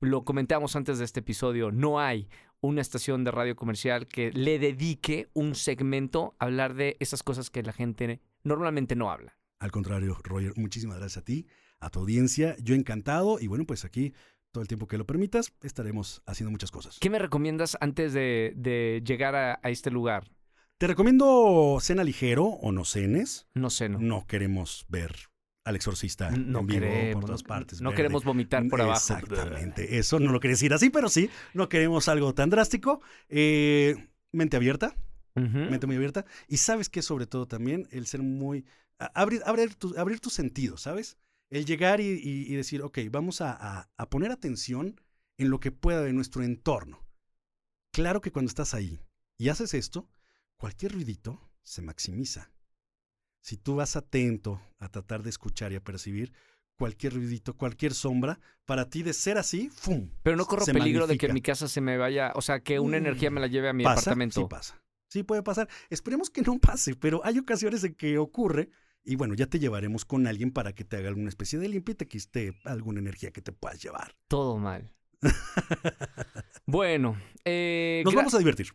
[0.00, 2.30] Lo comentamos antes de este episodio, no hay
[2.62, 7.50] una estación de radio comercial que le dedique un segmento a hablar de esas cosas
[7.50, 9.36] que la gente normalmente no habla.
[9.58, 11.46] Al contrario, Roger, muchísimas gracias a ti,
[11.78, 12.56] a tu audiencia.
[12.58, 14.14] Yo encantado y bueno, pues aquí
[14.52, 16.98] todo el tiempo que lo permitas estaremos haciendo muchas cosas.
[17.00, 20.30] ¿Qué me recomiendas antes de, llegar a, este lugar?
[20.78, 23.46] Te recomiendo cena ligero o no cenes.
[23.54, 23.98] No ceno.
[24.00, 25.14] No queremos ver
[25.64, 27.80] al exorcista no en vivo por todas partes.
[27.82, 28.98] No queremos vomitar por abajo.
[28.98, 29.98] Exactamente.
[29.98, 33.02] Eso no lo quería decir así, pero sí, no queremos algo tan drástico.
[33.28, 34.96] Eh, mente abierta.
[35.34, 36.26] Mente muy abierta.
[36.48, 38.64] Y sabes que sobre todo también el ser muy
[39.14, 41.16] abrir, abrir, abrir tus sentidos, ¿sabes?
[41.50, 45.00] El llegar y, decir, ok, vamos a, poner atención
[45.36, 47.04] en lo que pueda de nuestro entorno.
[47.92, 49.00] Claro que cuando estás ahí
[49.36, 50.08] y haces esto,
[50.56, 52.52] cualquier ruidito se maximiza.
[53.42, 56.32] Si tú vas atento a tratar de escuchar y a percibir
[56.76, 60.10] cualquier ruidito, cualquier sombra, para ti de ser así, ¡fum!
[60.22, 62.96] Pero no corro peligro de que mi casa se me vaya, o sea, que una
[62.96, 64.40] energía me la lleve a mi apartamento.
[64.40, 65.68] Sí pasa, sí puede pasar.
[65.88, 68.70] Esperemos que no pase, pero hay ocasiones en que ocurre
[69.04, 71.92] y bueno, ya te llevaremos con alguien para que te haga alguna especie de limpia
[71.92, 74.14] y te quiste alguna energía que te puedas llevar.
[74.28, 74.92] Todo mal.
[76.66, 78.68] bueno, eh, nos vamos a divertir.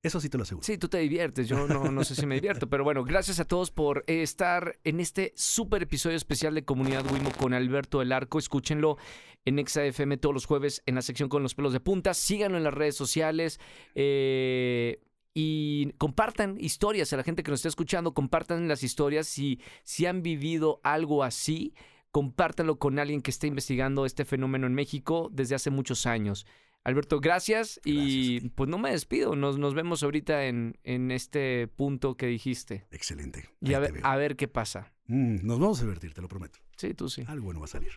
[0.00, 0.64] Eso sí te lo aseguro.
[0.64, 1.48] Sí, tú te diviertes.
[1.48, 2.68] Yo no, no sé si me divierto.
[2.68, 7.32] Pero bueno, gracias a todos por estar en este súper episodio especial de Comunidad Wimo
[7.32, 8.38] con Alberto del Arco.
[8.38, 8.96] Escúchenlo
[9.44, 12.14] en ExaFM todos los jueves en la sección con los pelos de punta.
[12.14, 13.58] Síganlo en las redes sociales.
[13.96, 15.00] Eh,
[15.40, 20.04] y compartan historias a la gente que nos está escuchando, compartan las historias si, si
[20.04, 21.74] han vivido algo así,
[22.10, 26.44] compártanlo con alguien que esté investigando este fenómeno en México desde hace muchos años.
[26.82, 32.16] Alberto, gracias, y pues no me despido, nos, nos vemos ahorita en, en, este punto
[32.16, 32.88] que dijiste.
[32.90, 33.48] Excelente.
[33.60, 34.92] Y a ver, qué pasa.
[35.06, 36.58] Mm, nos vamos a divertir, te lo prometo.
[36.76, 37.22] Sí, tú sí.
[37.28, 37.92] Algo bueno va a salir.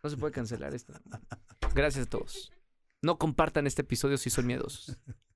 [0.00, 0.92] No se puede cancelar esto.
[1.74, 2.52] Gracias a todos.
[3.02, 4.96] No compartan este episodio si son miedosos.